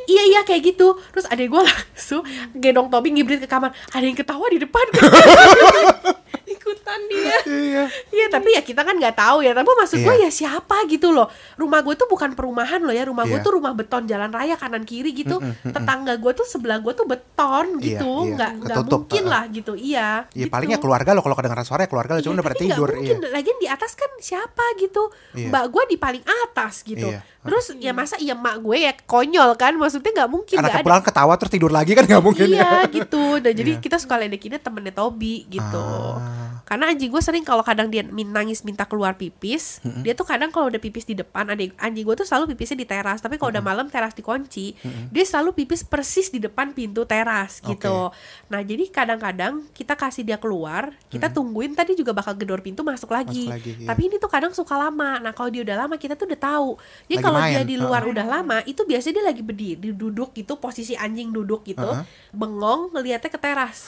[0.04, 1.00] Iya iya kayak gitu.
[1.16, 2.28] Terus adik gue langsung
[2.60, 3.72] Gendong Tobi ngibrit ke kamar.
[3.96, 4.86] Ada yang ketawa di depan
[6.46, 7.84] ikutan dia Iya.
[8.08, 10.28] Iya tapi ya kita kan nggak tahu ya Tapi maksud gue Iya.
[10.28, 13.44] ya siapa gitu loh Rumah gue tuh bukan perumahan loh ya Rumah gue Iya.
[13.44, 17.78] tuh rumah beton jalan raya kanan kiri gitu Tetangga gue tuh sebelah gue tuh beton
[17.78, 18.32] Iya, gitu iya.
[18.34, 20.52] nggak nggak Ketutup, mungkin lah gitu Iya Iya gitu.
[20.52, 22.66] paling ya keluarga lo kalau kedengeran suara ya keluarga lo cuma Iya, udah pada nggak
[22.68, 22.90] tidur.
[22.92, 23.18] mungkin.
[23.18, 23.30] Iya.
[23.32, 25.04] Lagian di atas kan siapa gitu.
[25.34, 25.48] Iya.
[25.48, 27.08] Mbak gue di paling atas gitu.
[27.08, 27.20] Iya.
[27.42, 29.74] Terus ya masa iya mak gue ya konyol kan.
[29.74, 30.86] Maksudnya nggak mungkin Anaknya ada.
[30.86, 32.72] pulang ketawa terus tidur lagi kan nggak mungkin Iya ya.
[32.88, 33.38] gitu.
[33.38, 33.82] Dan jadi Iya.
[33.82, 35.86] kita suka ledekinnya temennya Tobi gitu.
[36.16, 36.62] Ah.
[36.64, 40.48] Karena anjing gue sering kalau kadang dia min- nangis minta keluar pipis, dia tuh kadang
[40.50, 43.20] kalau udah pipis di depan, ada anjing gue tuh selalu pipisnya di teras.
[43.20, 44.80] Tapi kalau udah malam teras dikunci,
[45.12, 48.16] dia selalu pipis persis di depan pintu teras gitu.
[48.48, 53.12] Nah jadi kadang-kadang kita kasih dia keluar, kita tungguin tadi juga bakal gedor pintu masuk
[53.12, 53.46] lagi.
[53.46, 53.88] Masuk lagi, iya.
[53.92, 55.20] Tapi ini tuh kadang suka lama.
[55.20, 56.80] Nah kalau dia udah lama kita tuh udah tahu.
[57.06, 58.14] Jadi kalau dia di luar heeh.
[58.14, 62.04] udah lama, itu biasanya dia lagi berdiri, duduk gitu, posisi anjing duduk gitu, Heeh.
[62.36, 63.80] bengong ngeliatnya ke teras.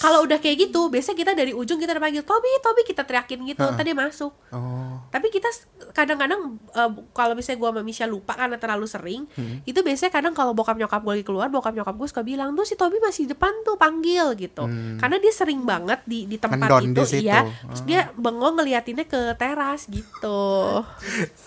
[0.00, 3.44] Kalau udah kayak gitu, biasanya kita dari ujung kita udah panggil Tobi, Tobi kita teriakin
[3.44, 3.76] gitu, Heeh.
[3.76, 4.32] tadi masuk.
[4.48, 4.96] Oh.
[5.06, 5.52] Tapi kita
[5.90, 6.40] kadang-kadang
[6.70, 9.60] eh, kalau misalnya gua sama Misha lupa karena terlalu sering, Hmm.
[9.62, 12.64] itu biasanya kadang kalau bokap nyokap gue lagi keluar, bokap nyokap gue suka bilang tuh
[12.64, 14.64] si Tobi masih di depan tuh panggil gitu.
[14.96, 16.64] Karena dia sering banget di di tempat Hmm.
[16.64, 17.24] Mendon itu, di situ.
[17.26, 17.40] iya.
[17.44, 20.40] Terus dia bengong ngeliatinnya ke teras gitu.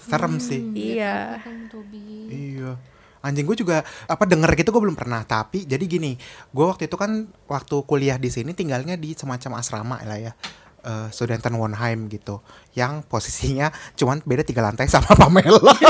[0.06, 0.62] Serem sih.
[0.94, 1.42] iya.
[2.30, 2.78] Iya.
[3.24, 5.24] Anjing gue juga apa denger gitu gue belum pernah.
[5.24, 6.20] Tapi jadi gini
[6.52, 10.34] gue waktu itu kan waktu kuliah di sini tinggalnya di semacam asrama lah ya
[10.84, 12.44] eh Studentenwohnheim gitu
[12.76, 15.74] yang posisinya cuman beda tiga lantai sama Pamela.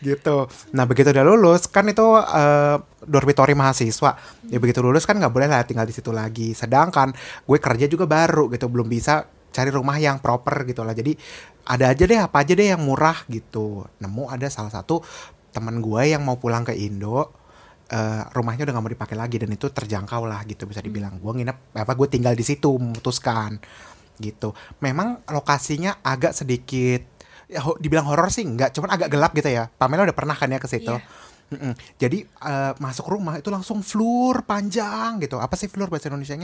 [0.00, 0.36] Gitu.
[0.72, 4.16] Nah begitu udah lulus kan itu eh, dormitory mahasiswa.
[4.48, 6.56] Ya begitu lulus kan nggak boleh lah tinggal di situ lagi.
[6.56, 7.12] Sedangkan
[7.44, 10.96] gue kerja juga baru gitu belum bisa cari rumah yang proper gitu lah.
[10.96, 11.12] Jadi
[11.68, 13.84] ada aja deh apa aja deh yang murah gitu.
[14.00, 15.04] Nemu ada salah satu
[15.54, 17.30] teman gue yang mau pulang ke Indo
[17.88, 21.22] eh, rumahnya udah nggak mau dipakai lagi dan itu terjangkau lah gitu bisa dibilang.
[21.22, 23.62] Gue nginep apa gue tinggal di situ memutuskan
[24.18, 24.52] gitu.
[24.82, 27.02] Memang lokasinya agak sedikit
[27.46, 29.70] ya, ho- dibilang horor sih enggak cuman agak gelap gitu ya.
[29.70, 30.90] Pamela udah pernah kan ya ke situ?
[30.90, 31.22] Iya.
[31.44, 31.76] Mm-mm.
[32.00, 35.36] jadi eh, masuk rumah itu langsung floor panjang gitu.
[35.38, 36.34] Apa sih floor bahasa Indonesia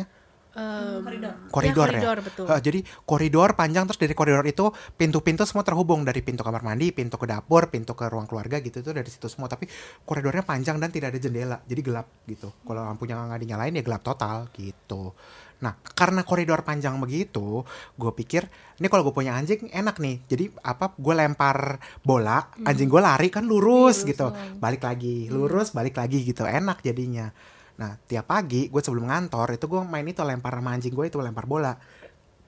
[0.51, 1.35] Em, Koridor.
[1.47, 2.45] koridor ya, ya, koridor, betul.
[2.51, 4.67] Eh, jadi koridor panjang terus dari koridor itu
[4.99, 8.83] pintu-pintu semua terhubung dari pintu kamar mandi, pintu ke dapur, pintu ke ruang keluarga gitu
[8.83, 9.47] itu dari situ semua.
[9.47, 9.71] Tapi
[10.03, 12.51] koridornya panjang dan tidak ada jendela, jadi gelap gitu.
[12.67, 15.15] Kalau lampunya nggak dinyalain ya gelap total gitu.
[15.61, 17.63] Nah karena koridor panjang begitu,
[17.95, 18.49] gue pikir
[18.81, 20.19] ini kalau gue punya anjing enak nih.
[20.27, 20.91] Jadi apa?
[20.99, 24.59] Gue lempar bola, anjing gue lari kan lurus, Iya, gitu, lurus doang.
[24.59, 27.31] balik lagi, lurus balik lagi gitu, enak jadinya.
[27.81, 31.17] Nah, tiap pagi gue sebelum ngantor itu gue main itu lempar sama anjing gue itu
[31.17, 31.73] lempar bola.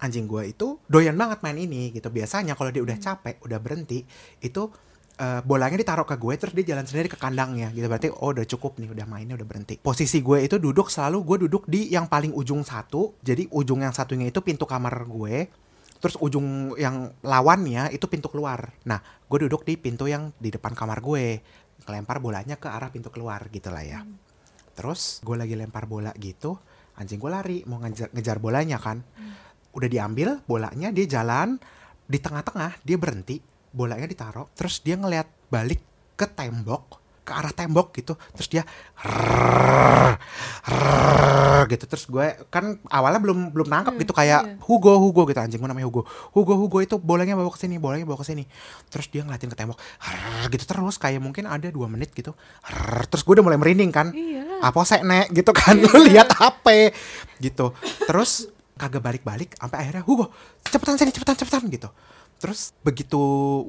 [0.03, 2.13] Anjing gue itu doyan banget main ini gitu.
[2.13, 4.05] Biasanya kalau dia udah capek, udah berhenti,
[4.45, 4.63] itu
[5.17, 7.89] eh, bolanya ditaruh ke gue terus dia jalan sendiri ke kandangnya gitu.
[7.89, 9.81] Berarti oh udah cukup nih, udah mainnya udah berhenti.
[9.81, 13.17] Posisi gue itu duduk selalu gue duduk di yang paling ujung satu.
[13.25, 15.49] Jadi ujung yang satunya itu pintu kamar gue.
[16.03, 18.75] Terus ujung yang lawannya itu pintu keluar.
[18.85, 18.99] Nah,
[19.31, 21.41] gue duduk di pintu yang di depan kamar gue.
[21.87, 24.03] Kelempar bolanya ke arah pintu keluar gitu lah ya.
[24.73, 26.57] Terus gue lagi lempar bola gitu,
[26.97, 29.03] anjing gue lari mau ngejar, ngejar bolanya kan.
[29.73, 31.59] Udah diambil bolanya, dia jalan
[32.07, 33.41] di tengah-tengah, dia berhenti,
[33.73, 35.81] bolanya ditaruh, terus dia ngeliat balik
[36.17, 38.63] ke tembok, ke arah tembok gitu, terus dia
[38.99, 40.19] rrrr,
[40.67, 45.63] rrrr gitu, terus gue kan awalnya belum belum nangkep gitu kayak Hugo Hugo gitu anjing
[45.63, 46.03] gue namanya Hugo,
[46.35, 48.43] Hugo Hugo itu bolanya bawa ke sini, bolanya bawa ke sini,
[48.91, 52.35] terus dia ngeliatin ke tembok, rrrr gitu terus kayak mungkin ada dua menit gitu,
[52.67, 54.67] rrrr, terus gue udah mulai merinding kan, Iyalah.
[54.67, 55.75] apa sih nek gitu kan.
[55.79, 56.95] Lu lihat HP
[57.43, 57.75] gitu.
[58.09, 58.49] Terus
[58.79, 60.33] kagak balik-balik sampai akhirnya Hugo
[60.65, 61.89] cepetan sini cepetan cepetan gitu.
[62.43, 63.21] Terus begitu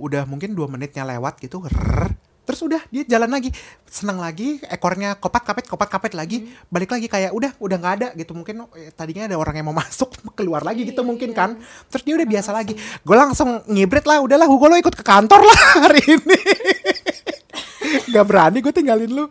[0.02, 2.10] udah mungkin dua menitnya lewat gitu rrr,
[2.44, 3.50] terus udah dia jalan lagi.
[3.86, 6.38] Senang lagi ekornya kopat kapet kopat kapet lagi.
[6.68, 8.32] Balik lagi kayak udah udah nggak ada gitu.
[8.32, 11.56] Mungkin eh, tadinya ada orang yang mau masuk keluar lagi gitu mungkin kan.
[11.88, 12.74] Terus dia udah biasa lagi.
[13.00, 16.40] Gue langsung ngibrit lah udahlah Hugo lo ikut ke kantor lah hari ini.
[18.10, 19.26] Nggak berani gue tinggalin lu.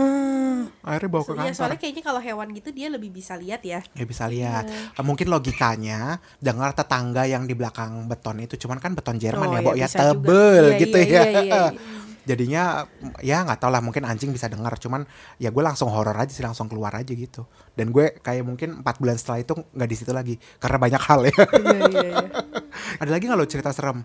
[0.00, 1.54] Ah, akhirnya bawa ke Iya, kantor.
[1.54, 3.84] soalnya kayaknya kalau hewan gitu dia lebih bisa lihat ya.
[3.92, 4.64] Ya bisa lihat.
[4.96, 6.00] Mungkin logikanya
[6.38, 9.72] dengar tetangga yang di belakang beton itu cuman kan beton Jerman Oh, ya, ya Bo
[9.74, 9.98] ya juga.
[10.00, 11.22] tebel Iya, gitu iya, ya.
[11.26, 11.62] iya, iya,
[12.24, 12.84] Jadinya
[13.24, 15.04] ya nggak tau lah mungkin anjing bisa dengar cuman
[15.40, 17.48] ya gue langsung horor aja sih langsung keluar aja gitu.
[17.72, 21.20] Dan gue kayak mungkin empat bulan setelah itu nggak di situ lagi karena banyak hal
[21.26, 21.34] ya.
[21.36, 22.26] Iya, iya, iya.
[23.00, 24.04] Ada lagi nggak lo cerita serem?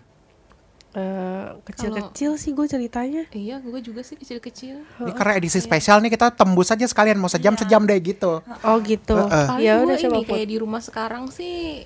[0.96, 3.28] Eh, kecil-kecil sih gue ceritanya.
[3.28, 4.80] Iya, gue juga sih kecil-kecil.
[4.80, 8.40] Ini karena edisi spesial nih kita tembus aja sekalian mau sejam sejam deh gitu.
[8.64, 9.12] Oh gitu.
[9.12, 9.44] Heeh.
[9.44, 11.84] Paling Ya udah coba ini kayak di rumah sekarang sih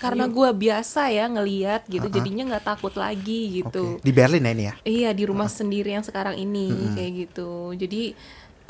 [0.00, 4.00] karena gue biasa ya ngeliat gitu, jadinya nggak takut lagi gitu.
[4.00, 4.04] Oke.
[4.08, 4.74] Di Berlin ya ini ya.
[4.82, 7.76] Iya di rumah sendiri yang sekarang ini kayak gitu.
[7.76, 8.16] Jadi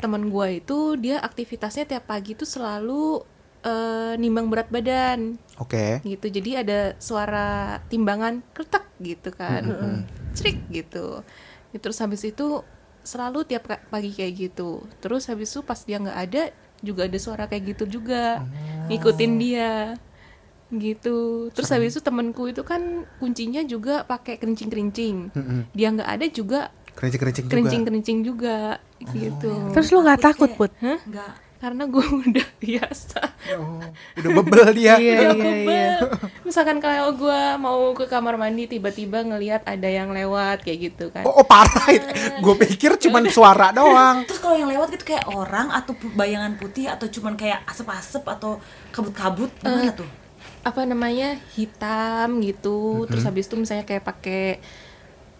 [0.03, 3.23] teman gue itu dia aktivitasnya tiap pagi tuh selalu
[3.63, 6.03] eh, nimbang berat badan Oke.
[6.03, 6.27] gitu.
[6.27, 9.63] Jadi ada suara timbangan kertek gitu kan,
[10.35, 11.23] cerik gitu.
[11.71, 12.59] Ya, Terus habis itu
[13.01, 14.83] selalu tiap pagi kayak gitu.
[14.99, 16.43] Terus habis itu pas dia nggak ada
[16.81, 18.41] juga ada suara kayak gitu juga,
[18.89, 19.95] ngikutin dia
[20.71, 21.47] gitu.
[21.51, 22.81] Terus habis itu temenku itu kan
[23.17, 25.35] kuncinya juga pakai kerincing-kerincing.
[25.35, 25.59] Mm-mm.
[25.71, 26.59] Dia nggak ada juga
[26.91, 27.51] Kerincing-kerincing juga.
[27.51, 28.57] kerincing-kerincing juga
[29.01, 29.51] gitu.
[29.71, 30.71] Terus lu nggak takut put?
[30.79, 30.99] Hah?
[31.03, 31.33] Enggak.
[31.61, 33.21] Karena gue udah biasa.
[33.53, 33.77] Oh,
[34.17, 34.97] udah bebel dia.
[34.97, 35.53] Iya Udah iya iya.
[35.61, 35.99] bebel.
[36.41, 41.21] Misalkan kalau gue mau ke kamar mandi tiba-tiba ngelihat ada yang lewat kayak gitu kan.
[41.21, 42.09] Oh, oh parah itu.
[42.43, 44.25] Gue pikir cuman suara doang.
[44.25, 48.57] Terus kalau yang lewat gitu kayak orang atau bayangan putih atau cuman kayak asap-asap atau
[48.89, 50.09] kabut-kabut gimana tuh?
[50.61, 53.05] Apa namanya hitam gitu.
[53.09, 54.61] Terus habis itu misalnya kayak pakai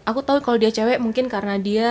[0.02, 1.90] aku tahu kalau dia cewek mungkin karena dia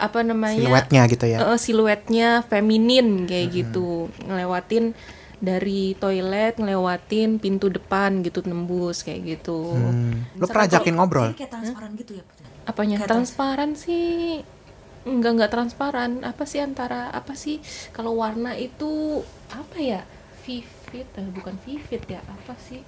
[0.00, 1.38] apa namanya Siluetnya gitu ya.
[1.44, 4.08] eh, siluetnya feminin kayak gitu.
[4.24, 4.96] Ngelewatin
[5.40, 9.72] dari toilet ngelewatin pintu depan gitu nembus kayak gitu.
[9.76, 10.28] Hmm.
[10.36, 11.32] Lo pernah ajakin ngobrol?
[11.36, 12.44] Kayak transparan gitu ya Putri?
[12.68, 12.96] apanya?
[13.00, 14.40] Kayak transparan sih.
[15.08, 16.20] Enggak enggak transparan.
[16.24, 17.60] Apa sih antara apa sih?
[17.92, 20.02] Kalau warna itu apa ya?
[20.40, 22.82] Vivid eh, bukan vivid ya apa sih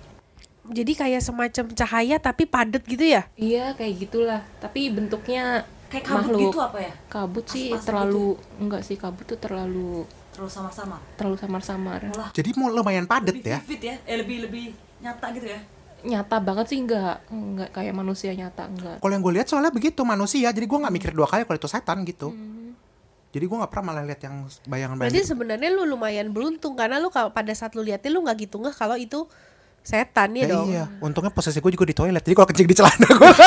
[0.63, 3.27] Jadi kayak semacam cahaya tapi padat gitu ya?
[3.35, 6.41] Iya kayak gitulah, tapi bentuknya Kayak kabut makhluk.
[6.49, 6.93] gitu apa ya?
[7.07, 8.27] Kabut sih terlalu
[8.57, 11.03] enggak sih kabut tuh terlalu Terus sama-sama.
[11.15, 12.01] terlalu samar-samar.
[12.31, 13.59] Jadi mau lumayan padet lebih ya.
[13.61, 13.97] vivid ya.
[14.07, 14.65] Eh lebih lebih
[14.99, 15.59] nyata gitu ya.
[16.03, 18.97] Nyata banget sih enggak enggak kayak manusia nyata enggak.
[18.99, 21.67] Kalau yang gue lihat soalnya begitu manusia, jadi gue nggak mikir dua kali kalau itu
[21.67, 22.31] setan gitu.
[22.31, 22.72] Hmm.
[23.33, 25.09] Jadi gue nggak pernah malah lihat yang bayangan-bayangan.
[25.09, 25.31] Berarti gitu.
[25.33, 28.77] sebenarnya lu lumayan beruntung karena lu kalau pada saat lu liatnya lu nggak gitu nggak
[28.77, 29.25] kalau itu
[29.81, 30.67] setan ya, Ya dong.
[30.69, 32.21] iya, untungnya posisi gue juga di toilet.
[32.21, 33.33] Jadi kalau kencing di celana gue.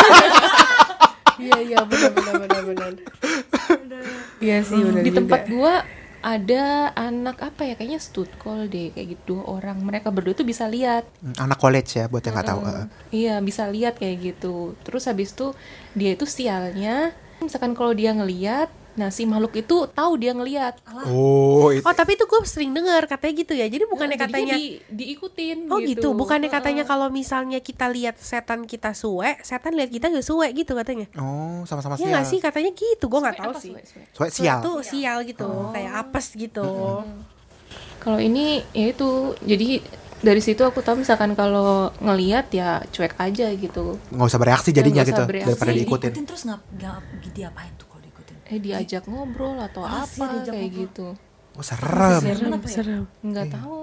[1.35, 2.91] Iya iya benar benar benar benar.
[4.39, 5.17] Iya sih benar Di juga.
[5.19, 5.73] tempat gua
[6.23, 6.63] ada
[6.97, 11.05] anak apa ya kayaknya studkol deh kayak gitu dua orang mereka berdua tuh bisa lihat
[11.37, 12.61] Anak college ya, buat yang nggak tahu.
[12.65, 15.53] Mm, iya bisa lihat kayak gitu terus habis itu
[15.93, 21.67] dia itu sialnya misalkan kalau dia ngeliat nah si makhluk itu tahu dia ngeliat Oh,
[21.69, 21.81] itu.
[21.81, 23.65] Oh tapi itu gue sering dengar katanya gitu ya.
[23.65, 26.55] Jadi bukannya Jadinya katanya di- diikutin Oh gitu, bukannya Heeh.
[26.57, 31.11] katanya kalau misalnya kita lihat setan kita suwe, setan lihat kita gak suwe gitu katanya.
[31.13, 32.15] Oh, sama-sama Iya sial.
[32.15, 33.71] gak sih katanya gitu, gue nggak tahu sih.
[33.71, 34.27] suwe, suwe?
[34.29, 34.59] Sial.
[34.61, 36.67] tuh sial gitu, kayak apes gitu.
[37.97, 39.09] Kalau ini ya itu
[39.41, 39.81] jadi
[40.17, 43.97] dari situ aku tahu misalkan kalau ngeliat ya cuek aja gitu.
[44.09, 45.49] Nggak usah bereaksi jadinya nggak gitu, usah bereaksi.
[45.51, 46.11] daripada diikutin.
[46.23, 46.95] terus nggak nggak
[47.31, 47.94] diapain tuh diikutin?
[48.45, 50.77] Eh diajak ngobrol atau Ah, apa kayak ngobrol.
[50.77, 51.05] gitu.
[51.53, 52.19] Oh, serem.
[52.21, 52.73] Serem apa ya?
[52.73, 53.01] Serem.
[53.19, 53.77] Nggak tahu.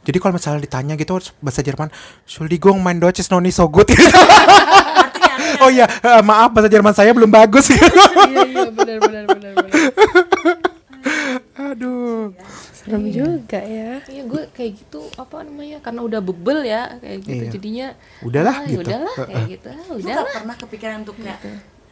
[0.00, 1.88] Jadi kalau misalnya ditanya gitu bahasa Jerman,
[2.22, 3.86] Entschuldigung, mein Deutsch ist noch nicht so gut.
[3.92, 7.68] Artinya, oh iya, eh, maaf bahasa Jerman saya belum bagus.
[7.68, 7.84] Iya
[8.42, 9.70] iya benar benar benar benar.
[11.70, 12.32] Aduh.
[12.72, 14.00] Serem juga ya.
[14.02, 17.50] Iya gue kayak gitu apa namanya karena udah bebel ya kayak gitu Iya.
[17.52, 17.86] jadinya
[18.22, 18.80] Udahlah ah, ya gitu.
[18.82, 21.38] udahlah kayak gitu ah, lu udahlah nggak pernah kepikiran untuk kayak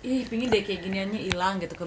[0.01, 1.85] ih pingin deh kayak giniannya hilang gitu ke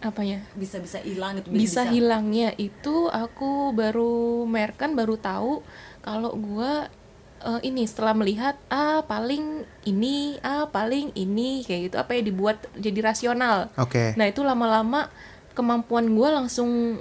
[0.00, 5.60] apanya bisa bisa hilang gitu bisa hilangnya itu aku baru merkan baru tahu
[6.00, 6.88] kalau gua
[7.44, 11.96] eh, ini setelah melihat ah paling ini ah paling ini kayak gitu.
[12.00, 13.68] Apa ya dibuat jadi rasional.
[13.76, 14.16] Oke.
[14.16, 15.12] nah itu lama-lama
[15.52, 17.00] kemampuan gua langsung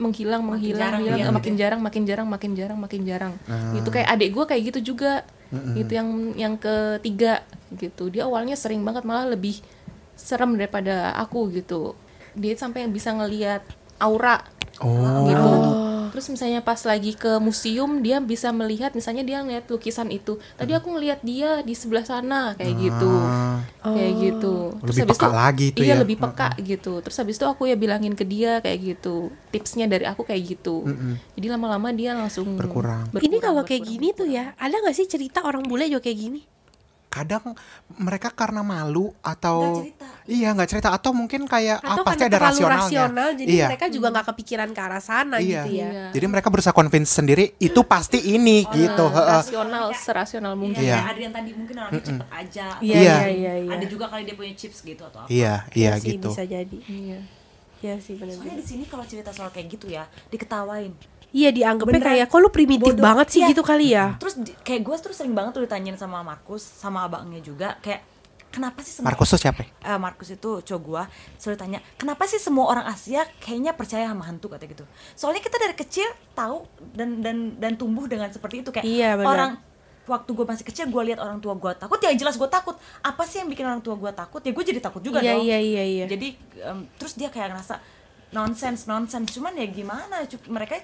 [0.00, 1.28] menghilang menghilang jarang menghilang.
[1.28, 3.34] ya, makin gitu jarang makin jarang makin jarang makin jarang.
[3.48, 3.76] Ah.
[3.76, 5.24] gitu kayak adik gua kayak gitu juga.
[5.50, 6.08] Gitu yang
[6.38, 7.42] yang ketiga
[7.74, 8.06] gitu.
[8.06, 9.58] Dia awalnya sering banget malah lebih
[10.14, 11.98] serem daripada aku gitu
[12.32, 13.62] dia sampai yang bisa ngelihat
[13.96, 14.42] aura
[14.80, 15.28] Oh.
[15.28, 15.50] gitu
[16.10, 20.42] Terus misalnya pas lagi ke museum dia bisa melihat misalnya dia ngeliat lukisan itu.
[20.58, 23.06] Tadi aku ngeliat dia di sebelah sana kayak gitu.
[23.06, 24.54] Ah, Kayak gitu.
[24.82, 26.00] Lebih habis peka itu- lagi tuh iya, ya.
[26.02, 26.98] lebih peka gitu.
[26.98, 29.30] Terus habis itu aku ya bilangin ke dia kayak gitu.
[29.54, 30.82] Tipsnya dari aku kayak gitu.
[31.38, 33.06] Jadi lama-lama dia langsung Berkurang.
[33.14, 36.18] Ini kalau kayak berkurang, gini tuh ya, ada nggak sih cerita orang bule juga kayak
[36.18, 36.40] gini?
[37.10, 37.42] Kadang
[37.92, 40.06] mereka karena malu atau cerita.
[40.24, 43.66] iya nggak cerita atau mungkin kayak ah, Atau pasti karena ada rasionalnya rasional, jadi iya
[43.66, 45.66] mereka juga nggak kepikiran ke arah sana Iya.
[45.66, 45.88] gitu ya.
[45.90, 46.04] Iya.
[46.14, 49.42] jadi mereka berusaha convince sendiri itu pasti ini gitu heeh.
[49.42, 50.78] rasional serasional mungkin.
[50.78, 50.96] Iya, Iya.
[50.96, 52.66] kayak Adrian tadi mungkin orangnya cepet aja.
[52.78, 53.02] Iya, Iya.
[53.02, 53.70] iya, iya, iya.
[53.74, 55.28] Ada juga kali dia punya chips gitu atau apa.
[55.28, 56.78] iya iya sih, gitu Bisa jadi.
[56.80, 57.18] Iya.
[57.80, 58.54] Iya sih Soalnya benar.
[58.54, 60.94] di sini kalau cerita soal kayak gitu ya, diketawain.
[61.30, 62.10] Iya dianggapnya Beneran.
[62.12, 63.02] kayak kok lu primitif Bodoh.
[63.02, 63.48] banget sih Iya.
[63.48, 64.06] gitu kali ya.
[64.16, 68.02] Terus di- kayak gue terus sering banget tuh ditanyain sama Markus sama abangnya juga kayak
[68.50, 69.70] kenapa sih semua Markus tuh siapa ya?
[69.86, 71.06] Eh, Markus itu cowok gua
[71.36, 74.82] selalu tanya kenapa sih semua orang Asia kayaknya percaya sama hantu kata gitu
[75.14, 79.54] soalnya kita dari kecil tahu dan dan dan tumbuh dengan seperti itu kayak Iya, orang
[80.04, 83.22] waktu gue masih kecil gue lihat orang tua gue takut ya jelas gue takut apa
[83.22, 85.58] sih yang bikin orang tua gue takut ya gue jadi takut juga Iya, dong iya,
[85.60, 86.04] iya, iya.
[86.08, 86.28] jadi
[86.64, 87.78] em, terus dia kayak ngerasa
[88.30, 89.34] nonsense nonsense.
[89.34, 90.26] Cuman ya gimana?
[90.26, 90.82] Mereka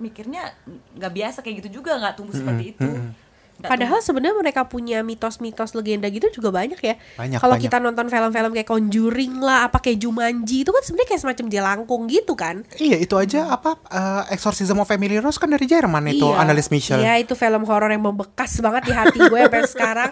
[0.00, 0.56] mikirnya
[0.96, 2.88] nggak biasa kayak gitu juga nggak tumbuh seperti itu.
[2.88, 3.31] Nggak
[3.64, 6.94] Padahal sebenarnya mereka punya mitos-mitos legenda gitu juga banyak ya.
[7.14, 11.22] Banyak, Kalau kita nonton film-film kayak Conjuring lah, apa kayak Jumanji itu kan sebenarnya kayak
[11.22, 12.64] semacam jelangkung gitu kan.
[12.74, 16.38] Iya itu aja apa eh, Exorcism of Family Rose kan dari Jerman itu Iya.
[16.38, 16.98] Annelies Michel.
[16.98, 20.10] Iya itu film horor yang membekas banget di hati gue sampai sekarang.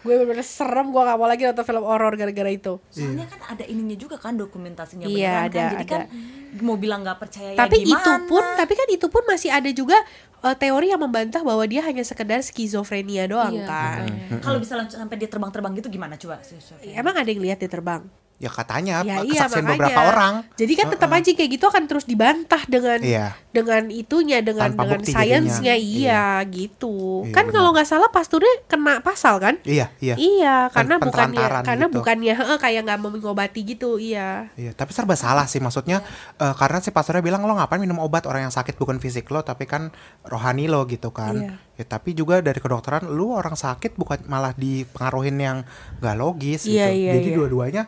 [0.00, 2.82] Gue bener-bener serem, gue gak mau lagi nonton film horor gara-gara itu.
[2.88, 5.46] Soalnya kan ada ininya juga kan dokumentasinya Iya, beneran kan.
[5.48, 5.86] ada, Jadi ada.
[5.88, 6.00] kan
[6.60, 7.96] mau bilang nggak percaya Tapi ya gimana.
[7.96, 9.96] itu pun, tapi kan itu pun masih ada juga
[10.42, 12.91] eh, teori yang membantah bahwa dia hanya sekedar skizofrenia
[13.24, 14.04] doang Iya, kan.
[14.44, 16.44] kalau bisa sampai dia terbang-terbang gitu gimana coba?
[16.84, 18.04] Emang ada yang lihat dia terbang?
[18.36, 19.70] Ya katanya Ya iya kesaksian makanya.
[19.78, 20.34] beberapa orang.
[20.54, 23.38] Jadi kan tetap aja kayak gitu akan terus dibantah dengan Iya.
[23.48, 25.76] dengan itunya dengan Tanpa dengan sainsnya jadinya.
[25.78, 27.22] iya, gitu.
[27.22, 29.62] Iya, kan kalau nggak salah pasturnya kena pasal kan?
[29.62, 30.18] Iya iya.
[30.18, 31.96] Iya, Pen- karena bukannya pentelantaran karena gitu.
[31.96, 34.50] bukannya heeh, kayak nggak mau mengobati gitu, iya.
[34.52, 36.02] Iya, tapi serba salah sih maksudnya
[36.36, 39.40] eh, karena si pastornya bilang lo ngapain minum obat orang yang sakit bukan fisik lo
[39.40, 41.38] tapi kan rohani lo gitu kan.
[41.38, 41.54] Iya.
[41.72, 45.58] Ya tapi juga dari kedokteran lu orang sakit bukan malah dipengaruhin yang
[45.98, 46.98] gak logis Iya, gitu.
[46.98, 47.36] iya, Jadi iya.
[47.38, 47.82] dua-duanya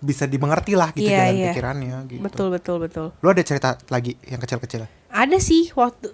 [0.00, 1.46] bisa dimengerti lah gitu Iya, jalan iya.
[1.52, 2.22] pikirannya gitu.
[2.22, 3.06] Betul betul betul.
[3.20, 4.86] Lu ada cerita lagi yang kecil-kecil?
[5.12, 6.12] Ada sih waktu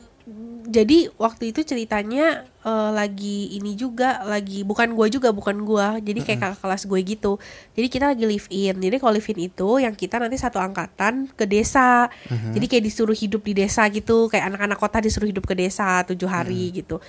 [0.63, 5.99] jadi waktu itu ceritanya eh, lagi ini juga lagi bukan gua juga bukan gua.
[5.99, 7.33] Jadi kayak kakak kelas gue gitu.
[7.75, 8.79] Jadi kita lagi live in.
[8.79, 12.07] Jadi kalau live in itu yang kita nanti satu angkatan ke desa.
[12.31, 14.31] Jadi kayak disuruh hidup di desa gitu.
[14.31, 17.03] Kayak anak-anak kota disuruh hidup ke desa tujuh hari gitu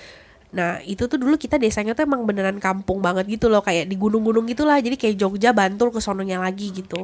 [0.53, 3.97] Nah itu tuh dulu kita desanya tuh emang beneran kampung banget gitu loh Kayak di
[3.97, 4.77] gunung-gunung gitulah.
[4.77, 7.01] Jadi kayak Jogja, Bantul ke sononya lagi gitu.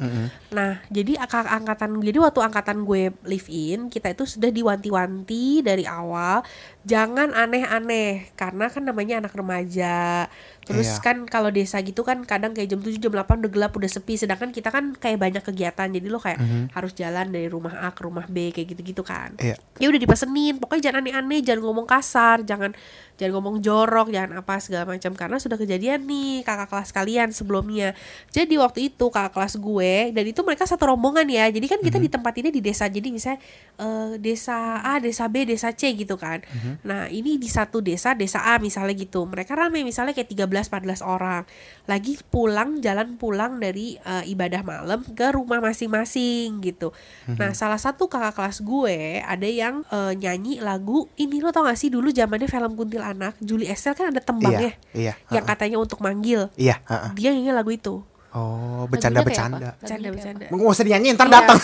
[0.54, 5.84] Nah jadi ak- angkatan Jadi waktu angkatan gue live in Kita itu sudah diwanti-wanti dari
[5.84, 6.46] awal
[6.90, 10.26] Jangan aneh-aneh Karena kan namanya anak remaja.
[10.66, 11.02] Terus Iya.
[11.02, 14.18] kan kalau desa gitu kan Kadang kayak jam 7, jam 8 udah gelap, udah sepi.
[14.18, 15.86] Sedangkan kita kan kayak banyak kegiatan.
[15.86, 16.42] Jadi lo kayak
[16.74, 19.38] harus jalan dari rumah A ke rumah B Kayak gitu-gitu kan.
[19.38, 19.56] Iya.
[19.78, 20.58] ya udah dipesenin.
[20.58, 22.74] Pokoknya jangan aneh-aneh jangan ngomong kasar jangan
[23.20, 25.14] jangan ngomong jorok jangan apa segala macam.
[25.14, 27.94] Karena sudah kejadian nih kakak kelas kalian sebelumnya.
[28.34, 31.46] Jadi waktu itu kakak kelas gue dan itu mereka satu rombongan ya.
[31.54, 32.90] Jadi kan kita ditempatinnya di desa.
[32.90, 33.38] Jadi misalnya
[33.78, 36.42] eh, desa A desa B desa C gitu kan
[36.82, 40.72] nah ini di satu desa desa A misalnya gitu mereka rame misalnya kayak 13-14
[41.02, 41.44] orang
[41.86, 46.96] lagi pulang jalan pulang dari eh, ibadah malam ke rumah masing-masing gitu
[47.30, 51.76] nah salah satu kakak kelas gue ada yang eh, nyanyi lagu ini lo tau gak
[51.76, 56.00] sih dulu zamannya film kuntilanak Julie Estelle kan ada tembangnya Iya, iya, yang katanya untuk
[56.00, 57.10] manggil Iya, heeh.
[57.14, 57.96] dia nyanyi lagu itu
[58.30, 59.58] Oh, bercanda-bercanda.
[59.58, 59.82] kayak apa?
[59.82, 61.34] bercanda Lagunya kayak bercanda Nggak usah dinyanyiin, ntar Iya.
[61.36, 61.58] datang.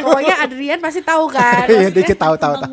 [0.00, 2.72] pokoknya Adrian pasti tahu kan Iya, dikit tahu tahu tahu.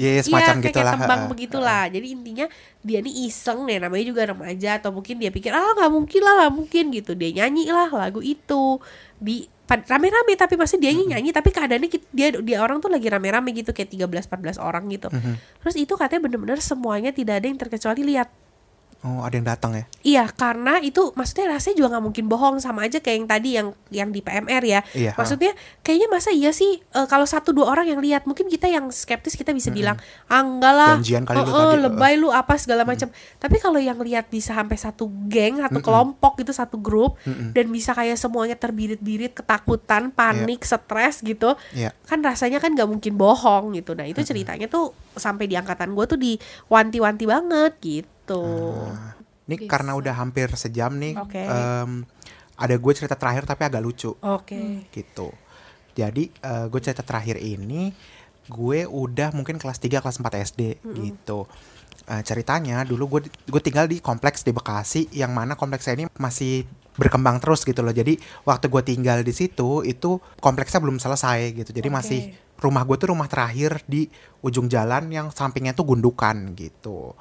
[0.00, 0.08] Atau apa?
[0.08, 1.84] Iya, Iya, semacam kayak, gitu kayak tembang begitulah.
[1.86, 2.46] Jadi intinya
[2.80, 6.34] dia nih iseng ya namanya juga remaja atau mungkin dia pikir ah nggak mungkin lah
[6.40, 7.12] nggak mungkin gitu.
[7.12, 8.80] Dia nyanyi lah lagu itu
[9.20, 13.70] di rame-rame tapi masih dia nyanyi tapi keadaannya dia dia orang tuh lagi rame-rame gitu
[13.70, 15.06] kayak 13 14 orang gitu.
[15.62, 18.26] Terus itu katanya bener-bener semuanya tidak ada yang terkecuali lihat.
[19.00, 19.84] Oh, ada yang datang ya?
[20.04, 23.68] Iya, karena itu maksudnya rasanya juga nggak mungkin bohong sama aja kayak yang tadi yang
[23.88, 24.80] yang di PMR ya.
[24.92, 28.68] Iya, maksudnya kayaknya masa iya sih eh, kalau satu dua orang yang lihat mungkin kita
[28.68, 29.96] yang skeptis kita bisa bilang
[30.28, 33.08] ah enggak lah, Janjian kali lu oh, oh, tadi, lebay lu apa segala macam.
[33.40, 37.16] Tapi kalau yang lihat bisa sampai satu geng, satu kelompok gitu, satu grup
[37.56, 41.96] dan bisa kayak semuanya terbirit-birit, ketakutan, panik, stres gitu, Iya.
[42.04, 43.96] kan rasanya kan nggak mungkin bohong gitu.
[43.96, 48.44] Nah itu ceritanya tuh sampai di angkatan gue tuh diwanti-wanti banget gitu.
[48.86, 49.18] Nah,
[49.50, 51.18] Ini karena udah hampir sejam nih.
[51.18, 51.42] Oke.
[51.42, 52.06] em,
[52.60, 54.86] ada gue cerita terakhir tapi agak lucu Oke.
[54.92, 55.32] gitu.
[55.96, 56.30] Jadi
[56.70, 57.90] gue cerita terakhir ini
[58.50, 60.60] gue udah mungkin kelas 3 kelas 4 SD
[60.94, 61.48] gitu.
[62.10, 66.66] Eh, ceritanya dulu gue gue tinggal di kompleks di Bekasi yang mana kompleksnya ini masih
[66.98, 67.94] berkembang terus gitu loh.
[67.94, 71.70] Jadi waktu gue tinggal di situ itu kompleksnya belum selesai gitu.
[71.70, 71.94] Jadi Oke.
[71.94, 72.20] masih
[72.60, 74.06] rumah gue tuh rumah terakhir di
[74.44, 77.16] ujung jalan yang sampingnya tuh gundukan gitu.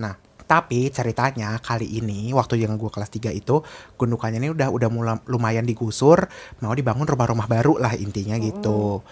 [0.00, 0.16] Nah,
[0.48, 3.60] tapi ceritanya kali ini waktu yang gue kelas 3 itu
[4.00, 6.24] gundukannya ini udah udah mula- lumayan digusur,
[6.64, 9.04] mau dibangun rumah-rumah baru lah intinya gitu.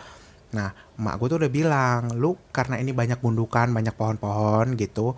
[0.57, 5.12] Nah, emak gue tuh udah bilang, lu karena ini banyak gundukan, banyak pohon-pohon gitu,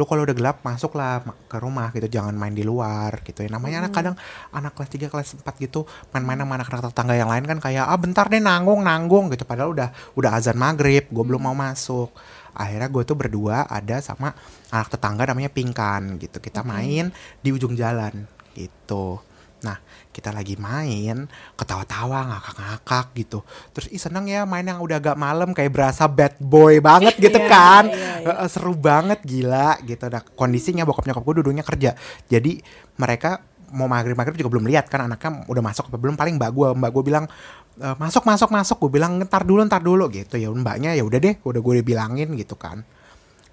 [0.00, 3.44] lu kalau udah gelap masuklah ma- ke rumah gitu, jangan main di luar gitu.
[3.44, 4.16] Ya namanya anak kadang
[4.48, 5.84] anak kelas 3 kelas 4 gitu
[6.16, 9.76] main-main sama anak-anak tetangga yang lain kan kayak ah bentar deh nanggung nanggung gitu padahal
[9.76, 12.08] udah udah azan maghrib, gue belum mau masuk.
[12.56, 14.32] Akhirnya gue tuh berdua ada sama
[14.72, 16.40] anak tetangga namanya Pingkan gitu.
[16.40, 17.12] Kita main
[17.44, 18.24] di ujung jalan
[18.56, 19.29] gitu.
[19.60, 19.76] Nah,
[20.10, 23.44] kita lagi main, ketawa-tawa, ngakak-ngakak gitu.
[23.70, 27.36] Terus ih seneng ya main yang udah agak malam kayak berasa bad boy banget gitu
[27.36, 27.84] Iya, kan.
[27.88, 28.34] iya, iya.
[28.40, 30.08] Eh, seru banget gila gitu.
[30.08, 31.92] Nah, kondisinya bokap nyokap gue duduknya kerja.
[32.26, 32.58] Jadi
[32.96, 33.40] mereka
[33.70, 36.68] mau maghrib maghrib juga belum lihat kan anaknya udah masuk apa belum paling mbak gue
[36.74, 37.30] mbak gue bilang
[37.78, 41.22] "E, masuk masuk masuk gue bilang ntar dulu ntar dulu gitu ya mbaknya ya udah
[41.22, 42.82] deh udah gue bilangin gitu kan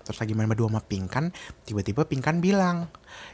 [0.07, 1.35] terus lagi main berdua sama Pingkan
[1.67, 2.87] tiba-tiba Pingkan bilang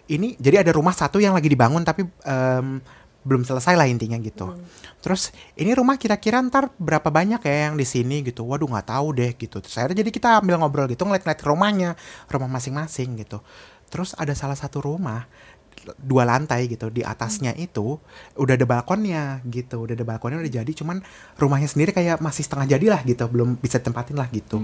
[0.10, 2.82] ini jadi ada rumah satu yang lagi dibangun tapi em,
[3.24, 4.52] belum selesai lah intinya gitu.
[5.00, 8.20] Terus ini rumah kira-kira ntar berapa banyak ya yang di sini?
[8.20, 8.44] gitu.
[8.44, 9.64] Waduh nggak tahu deh gitu.
[9.64, 11.90] Terus akhirnya jadi kita ambil ngobrol gitu ngeliat-ngeliat ke rumahnya
[12.28, 13.40] rumah masing-masing gitu.
[13.88, 15.30] Terus ada salah satu rumah
[16.00, 18.00] dua lantai gitu di atasnya itu
[18.40, 21.04] udah ada balkonnya gitu udah ada balkonnya udah jadi cuman
[21.36, 24.64] rumahnya sendiri kayak masih setengah jadi lah gitu belum bisa tempatin lah gitu.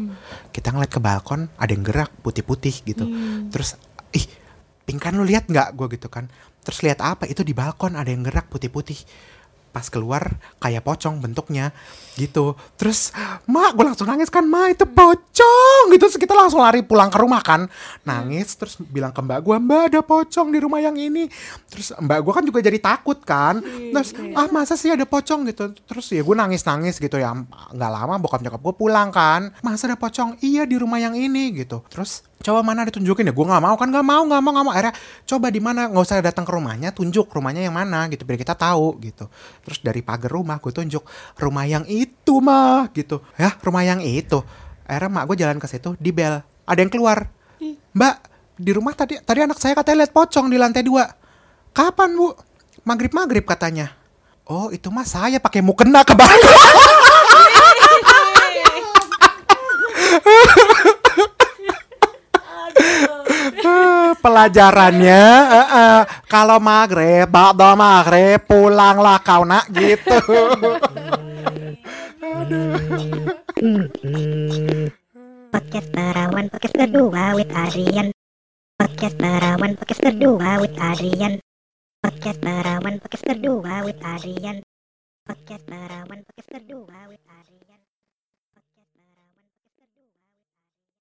[0.55, 3.05] Kita ngeliat ke balkon ada yang gerak putih-putih gitu.
[3.51, 3.75] Terus
[4.15, 4.25] ih
[4.87, 5.75] pingkan lu lihat nggak?
[5.75, 6.31] Gue gitu kan.
[6.63, 7.27] Terus lihat apa?
[7.27, 8.97] Itu di balkon ada yang gerak putih-putih
[9.69, 11.71] pas keluar kayak pocong bentuknya
[12.19, 12.57] gitu.
[12.75, 13.15] Terus
[13.47, 14.67] mak gue langsung nangis kan ma?
[14.67, 15.87] Itu pocong!
[15.95, 16.03] Gitu.
[16.03, 17.71] Terus kita langsung lari pulang ke rumah kan.
[18.03, 21.31] Nangis terus bilang ke mbak gue mbak ada pocong di rumah yang ini.
[21.71, 23.63] Terus mbak gue kan juga jadi takut kan.
[23.63, 25.47] Terus ah masa sih ada pocong?
[25.47, 25.71] Gitu.
[25.87, 27.31] Terus ya gue nangis nangis gitu ya.
[27.71, 29.55] Nggak lama bokap nyokap gue pulang kan.
[29.63, 30.37] Masa ada pocong?
[30.43, 31.55] Iya di rumah yang ini.
[31.55, 31.79] Gitu.
[31.87, 33.33] Terus coba mana ditunjukin ya?
[33.35, 34.73] Gue nggak mau kan nggak mau nggak mau nggak mau.
[34.73, 34.93] Akhirnya
[35.27, 35.91] coba di mana?
[35.91, 39.27] Nggak usah datang ke rumahnya tunjuk rumahnya yang mana gitu biar kita tahu gitu.
[39.67, 41.03] Terus dari pagar rumah gue tunjuk
[41.35, 43.19] rumah yang itu mah gitu.
[43.35, 44.39] Ya rumah yang itu.
[44.87, 47.27] Akhirnya mak gue jalan ke situ di bel ada yang keluar.
[47.91, 48.15] Mbak
[48.59, 51.05] di rumah tadi tadi anak saya katanya lihat pocong di lantai dua.
[51.75, 52.33] Kapan bu?
[52.87, 53.91] Maghrib maghrib katanya.
[54.49, 56.33] Oh itu mah saya pakai mukena ke bawah
[63.59, 70.19] Eh, pelajarannya eh, eh, kalau maghrib bakda maghrib pulanglah kau nak gitu.
[75.49, 78.13] Podcast Perawan Podcast kedua with Adrian.
[78.79, 81.41] Podcast Perawan Podcast kedua with Adrian.
[81.99, 84.61] Podcast Perawan Podcast kedua with Adrian.
[85.25, 87.28] Podcast Perawan Podcast kedua with